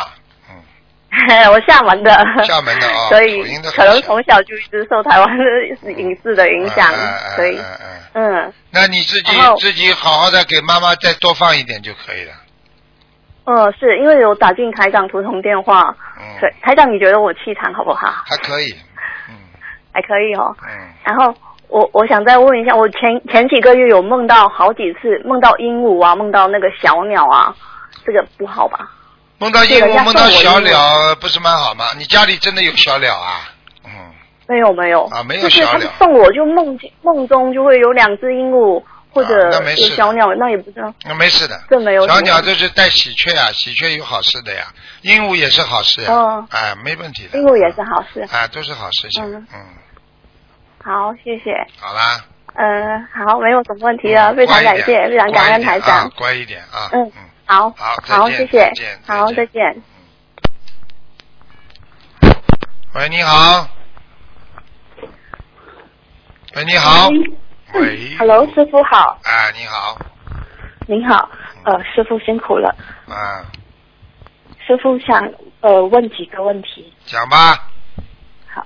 [0.50, 2.12] 嗯， 我厦门的，
[2.46, 3.44] 厦门的啊所以
[3.76, 7.60] 可能从小就一直受台湾的影视的影响，嗯嗯嗯所以
[8.14, 12.34] 嗯那你自己自己好好的给妈妈再多放一点就可以了，
[13.46, 18.08] 呃，是因为有打进台长图通电话，嗯所以台长你觉得我气场好不好？
[18.28, 18.78] 还可以，嗯
[19.94, 20.56] 还可以哦。
[20.64, 20.70] 嗯，
[21.04, 21.34] 然后
[21.68, 27.56] 我我想再问一下，我前前几个月有梦到好几次，梦到鹦鹉啊，梦到那个小鸟啊，
[28.06, 28.90] 这个不好吧？
[29.40, 30.80] 梦到鹦鹉，梦到小鸟，
[31.20, 31.86] 不是蛮好吗？
[31.98, 33.50] 你家里真的有小鸟啊？
[33.86, 33.92] 嗯，
[34.48, 38.82] 没有没有啊没有就是他小鸟送我就梦见梦中就会有两只鹦鹉
[39.14, 40.94] 或者啊那没事有小鸟，那也不知道。
[41.04, 41.62] 那没事的。
[41.70, 44.68] 这没有小鸟都是带喜鹊啊，喜鹊有好事的呀，
[45.02, 47.38] 鹦鹉也是好事呀，哦哎，没问题的。
[47.38, 48.22] 鹦鹉也是好事。
[48.32, 49.24] 啊，都是好事情。
[49.24, 49.60] 嗯嗯，
[50.84, 51.54] 好，谢谢。
[51.80, 52.24] 好啦。
[52.54, 56.10] 嗯，好，没有什么问题了，非常感谢，非常感恩台长。
[56.18, 56.90] 乖一点啊。
[56.94, 57.24] 嗯嗯。
[57.46, 59.82] 好，好再好，见谢谢再见，好，再再见。
[62.94, 63.68] 喂，你好。
[66.56, 67.10] 喂，你好。
[67.74, 68.16] 喂。
[68.18, 69.98] Hello，师傅好，啊，你好。
[70.88, 71.30] 您好，
[71.64, 72.76] 呃，师傅辛苦了，
[73.08, 73.46] 啊，
[74.66, 76.92] 师傅想呃问几个问题。
[77.06, 77.70] 讲吧。
[78.48, 78.66] 好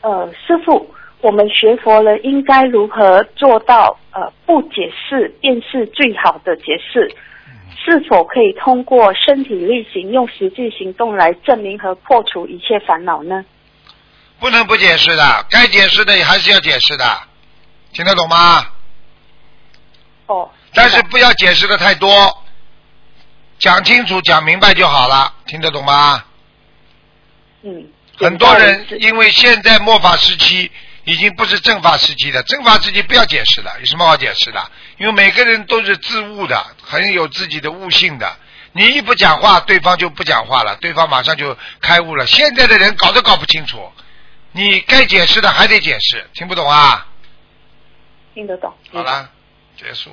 [0.00, 7.14] 呃，师傅，我们学佛了，应该如何做到呃不解释便是最好的解释？
[7.76, 13.44] 是否可以通过身体力行，用实际行动来证明和破除一切烦恼呢？
[14.40, 17.04] 不能不解释的，该解释的还是要解释的，
[17.92, 18.66] 听得懂吗？
[20.26, 22.44] 哦，但是不要解释的太多，
[23.58, 26.24] 讲清楚、讲明白就好了，听得懂吗？
[27.62, 30.70] 嗯，很多人因为现在末法时期
[31.04, 34.70] 已经不是正法时期的，正法时期不要解释了，有什么好解释的？
[34.98, 38.36] 因为每个人都是自悟的，很有自己的悟性的。
[38.72, 42.26] 你一不讲话，对方就不讲话了，对方马上就开悟了。
[42.26, 43.90] 现在的人搞都搞不清楚，
[44.52, 47.06] 你该解释的还得解释，听不懂啊？
[48.34, 48.72] 听得懂。
[48.92, 49.30] 好啦，
[49.76, 50.10] 结束。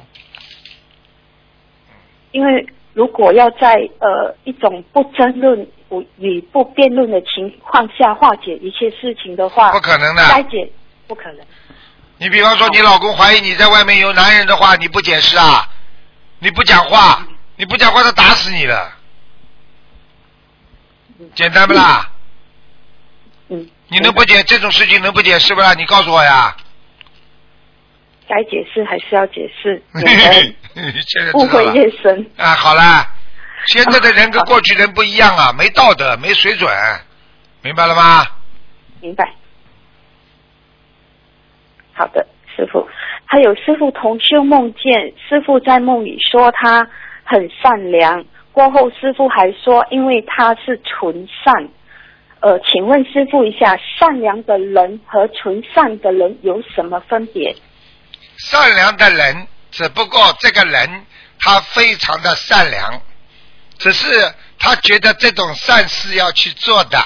[2.31, 10.69] 因为如果要在呃一种不争论、不与不辩论的情况下化解一切事情的话，不可能的该解
[11.07, 11.45] 不可能。
[12.17, 15.69] 你比方说，你老公怀疑你在外面有男人的话，你不解释啊？
[16.39, 18.91] 你不讲话，你不讲话，他打死你了。
[21.33, 22.11] 简单不啦？
[23.49, 23.69] 嗯。
[23.87, 25.73] 你能不解这种事情能不解释不啦？
[25.73, 26.55] 你告诉我呀。
[28.27, 29.81] 该解释还是要解释，
[31.35, 32.25] 误会越深。
[32.37, 33.05] 啊，好啦，
[33.67, 36.69] 现在的人跟过去人不一样啊，没道德，没水准，
[37.61, 38.25] 明白了吗？
[39.01, 39.33] 明白。
[41.93, 42.87] 好的，师傅。
[43.27, 46.87] 还有师傅同修梦见师傅在梦里说他
[47.23, 51.69] 很善良，过后师傅还说因为他是纯善。
[52.41, 57.55] 呃，请问师傅一下，善良的人和纯善的人有什么分别？
[58.37, 61.05] 善良的人，只不过这个人
[61.39, 63.01] 他非常的善良，
[63.77, 66.97] 只是他觉得这种善事要去做的，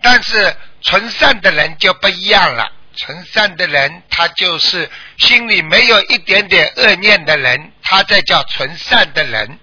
[0.00, 2.70] 但是纯善的人就不一样了。
[2.94, 9.58] 纯善的人，他就是心里没有一点点恶念的人，他在叫纯善的人。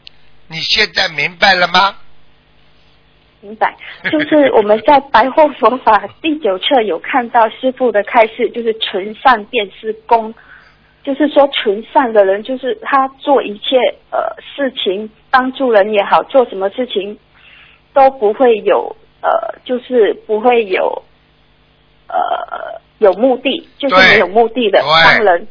[0.48, 1.96] 你现在明白了吗？
[3.42, 3.78] 明白，
[4.12, 10.34] 就是我们在白话佛法第九册有看到师傅的开示，就是纯善便是功，
[11.10, 13.78] 就是说纯善的人，就是他做一切
[14.12, 17.18] 呃事情帮助人也好，做什么事情
[17.96, 21.04] 都不会有呃，就是不会有
[22.08, 25.48] 呃有目的，就是没有目的的帮人，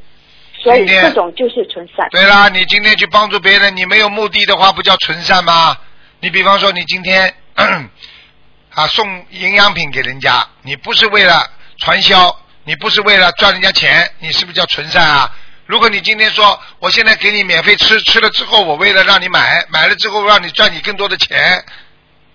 [0.62, 2.08] 所以这种就是纯善。
[2.10, 5.76] 对啦，你今天去帮助别人，你没有目的的话，不叫纯善吗？
[6.20, 7.34] 你比方说，你今天
[8.76, 11.34] 啊送营养品给人家，你不是为了
[11.78, 12.32] 传销，
[12.62, 15.28] 你不是为了赚人家钱，你是不是叫纯善啊？
[15.68, 21.62] 如果你今天说，我现在给你免费吃，吃了之后我为了让你买，买了之后让你赚你更多的钱，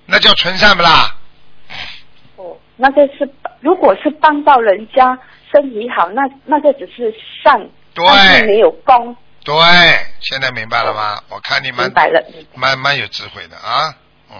[0.06, 1.16] 那叫纯善不啦？
[2.36, 3.28] 哦，那个是
[3.60, 5.18] 如果是帮到人家
[5.52, 7.12] 身体好，那那个只是
[7.44, 7.60] 善，
[7.96, 8.06] 对
[8.38, 9.18] 是没有功。
[9.44, 9.56] 对，
[10.20, 11.20] 现在明白了吗？
[11.30, 12.24] 我看你们明白了，
[12.54, 13.96] 蛮蛮有智慧的啊，
[14.30, 14.38] 嗯。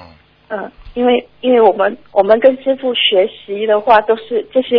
[0.50, 4.78] 嗯，因为因为我们我们跟师傅学习的话，都是这些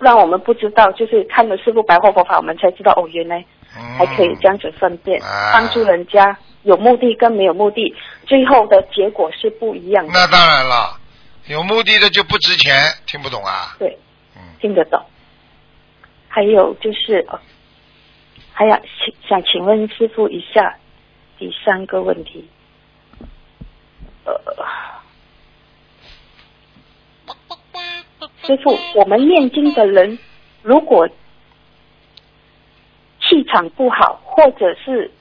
[0.00, 3.44] 让我们不知道，就是看了师傅白话佛法，我们才知道哦，原来
[3.98, 5.20] 还可以这样子分辨，
[5.52, 7.94] 帮助人家有目的跟没有目的，
[8.26, 10.12] 最后的结果是不一样的。
[10.12, 10.98] 那当然了，
[11.46, 12.74] 有目的的就不值钱，
[13.06, 13.76] 听不懂啊？
[13.78, 13.98] 对，
[14.36, 15.00] 嗯，听得懂。
[16.28, 17.38] 还有就是哦。
[18.52, 20.76] 还要请想请问师傅一下，
[21.38, 22.46] 第三个问题，
[24.26, 24.34] 呃，
[28.50, 30.18] 师傅，我们念经的人
[30.62, 31.08] 如果
[33.20, 35.12] 气场不好，或者是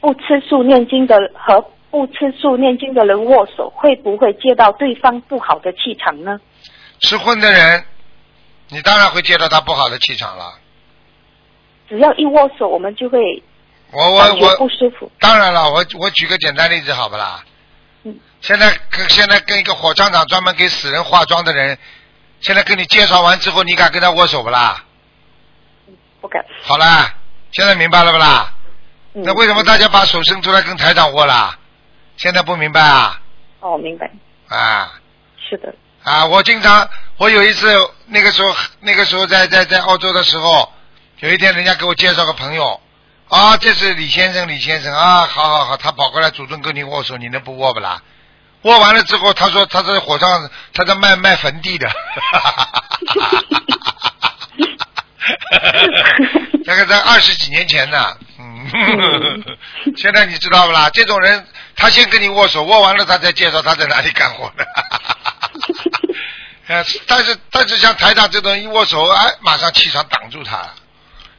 [0.00, 6.40] 不吃素念经的和不吃素念经的人握手，会不会接到对方不好的气场呢？
[7.00, 7.84] 吃荤的人，
[8.68, 10.54] 你当然会接到他不好的气场了。
[11.88, 13.42] 只要一握手，我们就会
[13.90, 15.10] 我我我不舒服。
[15.18, 17.44] 当然了，我我举个简单例子，好不啦？
[18.04, 18.16] 嗯。
[18.40, 21.76] 现在跟现在跟一个火葬场专门给死人化妆的人，
[22.40, 24.84] 现在跟你介绍完之后，你敢跟他握手不啦？
[26.20, 26.44] 不敢。
[26.62, 27.14] 好啦，
[27.52, 28.52] 现在明白了不啦？
[29.12, 31.58] 那为什么大家把手伸出来跟台长握啦？
[32.16, 33.20] 现在不明白啊？
[33.60, 34.10] 哦，明白。
[34.48, 34.92] 啊。
[35.48, 35.74] 是的。
[36.02, 36.88] 啊，我经常，
[37.18, 40.72] 我有一次那个时候那个时候在在在澳洲的时候。
[41.18, 42.80] 有一天，人家给我介绍个朋友，
[43.28, 48.02] 啊，这是李先生，李先生啊，好好好，他跑过来主动跟你握手，你能不握不啦？
[48.62, 51.88] 握完了之后，他说他在火上，他在卖卖坟地的，
[56.66, 59.42] 大概在二十几年前呢，嗯，
[59.96, 60.90] 现在你知道不啦？
[60.92, 64.66] 这种人，他先跟你握手，握完了他再介绍他在哪里干活的，
[66.68, 70.74] 呃，但是但是像台长这种一握手，哎，马上气场挡住他了。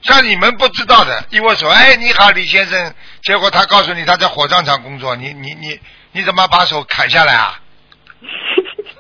[0.02, 2.96] 像你们不知道的，一握手，哎，你好，李先生。
[3.24, 5.80] 结果他告诉你他在火葬场工作，你你你
[6.12, 7.60] 你怎么把手砍下来啊？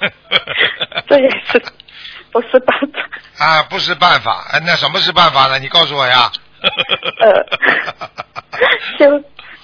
[1.08, 1.62] 这也是
[2.32, 3.64] 不是办法啊？
[3.64, 5.60] 不是办法，那什么是办法呢？
[5.60, 6.32] 你告诉我呀。
[7.20, 7.32] 呃，
[9.00, 9.20] 就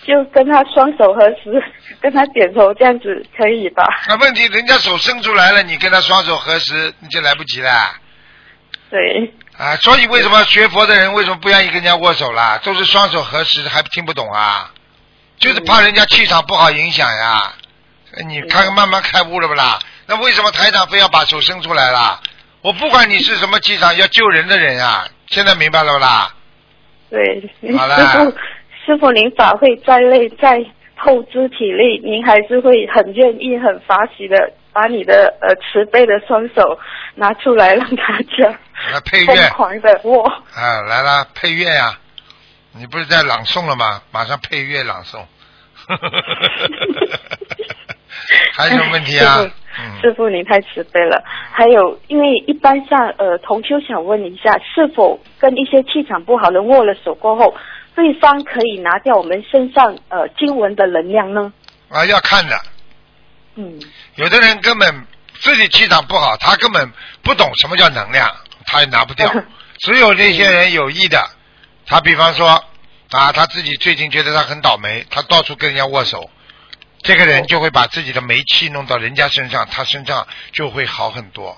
[0.05, 1.63] 就跟他双手合十，
[2.01, 3.83] 跟他点头，这样子可以吧？
[4.07, 7.69] 那问题，人家手伸出来了，你跟他双手合十，你就来不及了。
[8.89, 9.31] 对。
[9.57, 12.59] 啊，所以为什么学佛的人为什么不愿意跟人家握手啦？
[12.63, 14.71] 都是双手合十，还听不懂啊？
[15.39, 17.53] 就是怕人家气场不好影响呀。
[18.27, 19.79] 你看看慢慢开悟了不啦？
[20.05, 22.21] 那为什么台长非要把手伸出来啦？
[22.61, 25.07] 我不管你是什么气场，要救人的人啊。
[25.27, 26.33] 现在明白了不啦？
[27.09, 28.31] 对，好师傅，
[28.85, 30.63] 师傅，您法会再累再
[31.03, 34.53] 透支体力，您还是会很愿意、很法喜的。
[34.78, 36.78] 把你的呃慈悲的双手
[37.15, 38.53] 拿出来，让大家
[39.25, 40.23] 疯狂的握。
[40.53, 41.97] 啊，来了，配乐呀！
[42.73, 44.03] 你不是在朗诵了吗？
[44.11, 45.17] 马上配乐朗诵。
[48.53, 49.38] 还有什么问题啊？
[49.99, 51.23] 师傅，您太慈悲了。
[51.51, 57.55] 还有，因为一般像呃，同修想问一下，是否跟一些气场不好的握了手过后，
[57.95, 61.51] 对方可以拿掉我们身上呃经文的能量呢？
[61.89, 62.55] 啊，要看的。
[63.57, 63.79] 嗯，
[64.15, 65.07] 有的人根本
[65.39, 66.91] 自己气场不好，他根本
[67.23, 68.35] 不懂什么叫能量，
[68.67, 69.33] 他也拿不掉。
[69.79, 71.29] 只有那些人有意的，
[71.87, 72.63] 他比方说
[73.09, 76.29] 啊，他自己最近觉得他很倒霉，他到处跟人家握手，
[77.01, 81.57] 这个人就会把自己的霉气弄到人家身上，他身上就会好很多。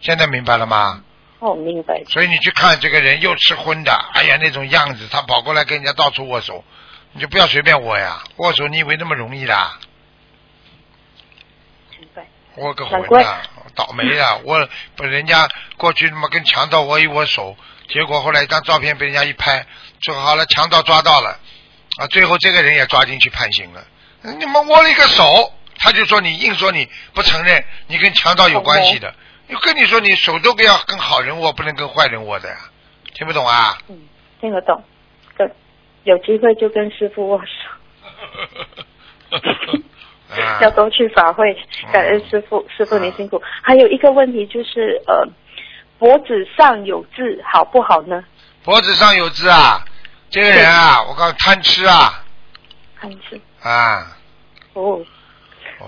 [0.00, 1.02] 现在明白了吗？
[1.38, 2.02] 哦，明白。
[2.08, 6.64] 所以你去看这个人又吃荤的，哎呀那种样子，他跑过来跟人家到处握手，
[7.12, 9.70] 你就不要随便握呀，握手你以为那么容易的？
[12.58, 12.64] 明白。
[12.64, 13.40] 握个难怪魂呐，
[13.74, 14.38] 倒霉啊！
[14.44, 17.56] 我把人家过去他妈跟强盗握一握手，
[17.88, 19.64] 结果后来一张照片被人家一拍，
[20.00, 21.38] 说好了强盗抓到了，
[21.98, 23.84] 啊，最后这个人也抓进去判刑了，
[24.38, 29.14] 你们握了一个手，他就说你硬说你不承认，你跟强盗有关系的，
[29.48, 32.56] 又跟你说你手都不要跟好人握，不能跟坏人握的呀，
[33.14, 33.78] 听不懂啊？
[33.88, 33.96] 嗯，
[34.40, 34.82] 听得懂。
[35.36, 35.48] 跟
[36.02, 37.44] 有机会就跟师傅握手，
[39.30, 39.40] 啊
[40.60, 41.56] 要多去法会，
[41.92, 43.40] 感恩师傅，师傅您啊辛苦。
[43.62, 45.26] 还有一个问题就是，呃，
[45.98, 48.22] 脖子上有痣好不好呢？
[48.64, 49.84] 脖子上有痣啊，
[50.30, 52.24] 这个人啊，我告诉贪吃啊。
[53.00, 53.40] 贪吃。
[53.62, 54.16] 啊。
[54.74, 55.00] 哦。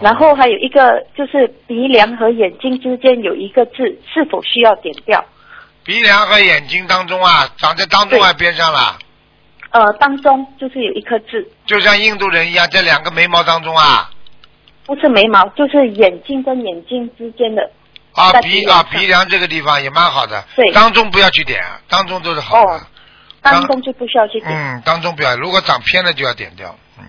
[0.00, 5.24] 然后还有一个就是鼻梁和眼睛之间有一个痣，是否需要点掉？
[5.82, 8.96] 鼻梁和眼睛当中啊，长在当中啊边上了，
[9.70, 14.08] 呃，当中就是有一颗痣，就像印度人一样，在两个眉毛当中啊
[14.90, 17.70] 不是眉毛，就是眼睛跟眼睛之间的。
[18.12, 22.80] 啊鼻啊鼻梁这个地方也蛮好的，对当中不要去点，啊，当中都是好的，哦，
[23.40, 24.50] 当中就不需要去点。
[24.50, 27.04] 嗯，当中不要，如果长偏了就要点掉，嗯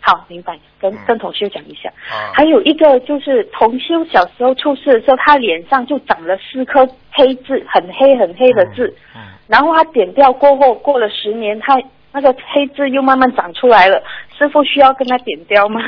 [0.00, 0.56] 好，明白。
[0.78, 1.88] 跟嗯跟同修讲一下。
[2.08, 8.94] 啊还有一个就是同修小时候出事的时候，他脸上就长了四颗黑痣，很黑很黑的痣。
[9.16, 11.76] 嗯，然后他点掉过后，过了十年，他
[12.12, 14.00] 那个黑痣又慢慢长出来了。
[14.38, 15.80] 师傅需要跟他点掉吗？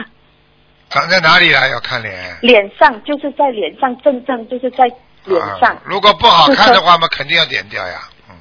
[0.91, 1.69] 长在哪里了？
[1.69, 2.39] 要看脸。
[2.43, 4.85] 脸上就是在脸上，正正就是在
[5.25, 8.37] 脸上，啊如果不好看的话嘛，肯定要点掉呀，嗯，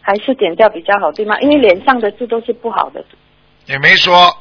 [0.00, 1.38] 还是点掉比较好，对吗？
[1.40, 3.04] 因为脸上的痣都是不好的。
[3.66, 4.36] 也没说。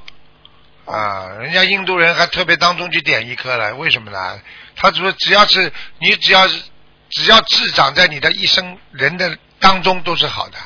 [0.83, 4.41] 啊，人家印度人还特别当中去点一颗了，为什么呢？
[4.75, 6.61] 他说只要是你只要是
[7.09, 10.57] 只要痣长在你的一生人的当中都是好的，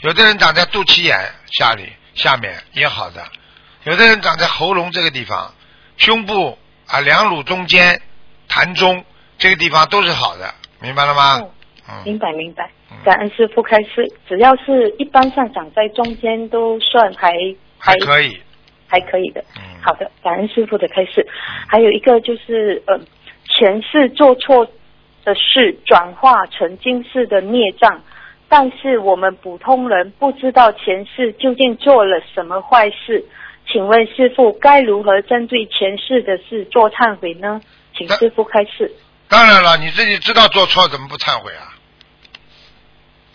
[0.00, 1.16] 有的人长在肚脐眼
[1.52, 3.22] 下里下面也好的，
[3.84, 5.54] 有的人长在喉咙这个地方、
[6.04, 8.00] 胸部啊两乳中间、
[8.48, 9.04] 痰中
[9.38, 11.38] 这个地方都是好的，明白了吗？
[11.38, 11.50] 嗯
[11.88, 17.32] 嗯，明白明白嗯，感恩师傅开示，只要是一般上长在中间都算还
[17.78, 18.36] 还可以，
[18.88, 19.44] 还可以的。
[19.56, 21.24] 嗯，好的，感恩师傅的开示。
[21.68, 22.98] 还有一个就是，呃，
[23.46, 24.66] 前世做错
[25.24, 28.00] 的事转化成今世的孽障，
[28.48, 33.24] 但是我们普通人不知道前世究竟做了什么坏事。
[33.66, 37.60] 请问师傅该如何针对前世的事做忏悔呢？
[37.96, 38.90] 请师傅开示。
[39.28, 41.72] 当然了，你自己知道做错怎么不忏悔啊？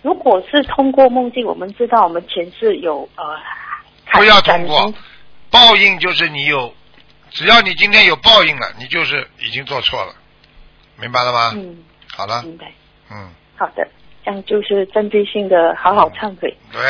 [0.04, 3.24] 如果是通过梦境，我们知道我们前世有呃，
[4.14, 4.94] 不要通过
[5.50, 6.74] 报应就是你有，
[7.32, 10.14] 只要你今天有报应了，你就是已经做错了，
[11.00, 11.52] 明白了吗？
[11.56, 11.84] 嗯，
[12.16, 12.72] 好了，明白。
[13.12, 13.88] 嗯，好的，
[14.24, 16.56] 这样就是针对性的好好忏悔。
[16.72, 16.82] 对，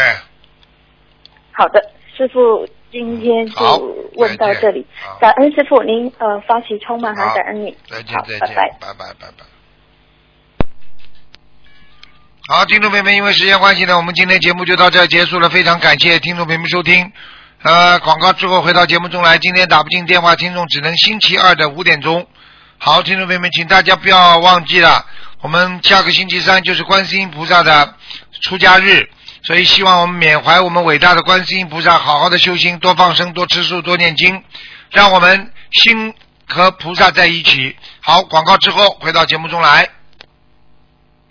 [1.53, 1.81] 好的，
[2.15, 4.85] 师傅，今天就问到这里。
[5.19, 7.77] 感恩师傅，您呃发起充满，好还感恩你。
[7.89, 8.77] 再见，再见，拜拜。
[8.79, 9.45] 拜拜拜拜。
[12.47, 15.49] 好，听众朋友们，因为时间关系呢，我们今天节目就到这儿结束了。
[15.49, 17.11] 非常感谢听众朋友们收听。
[17.61, 19.38] 呃，广告之后回到节目中来。
[19.38, 22.25] 今天打不进电话，听众只能星期二的五点钟。
[22.77, 25.05] 好，听众朋友们，请大家不要忘记了，
[25.41, 27.95] 我们下个星期三就是观世音菩萨的
[28.43, 29.09] 出家日，
[29.43, 34.43] 所以希望我们缅怀我们伟大的观世音菩萨，好好的修心，多放生，多吃素，多念经，
[34.91, 36.13] 让我们心
[36.47, 37.75] 和菩萨在一起。
[38.01, 39.89] 好，广告之后回到节目中来。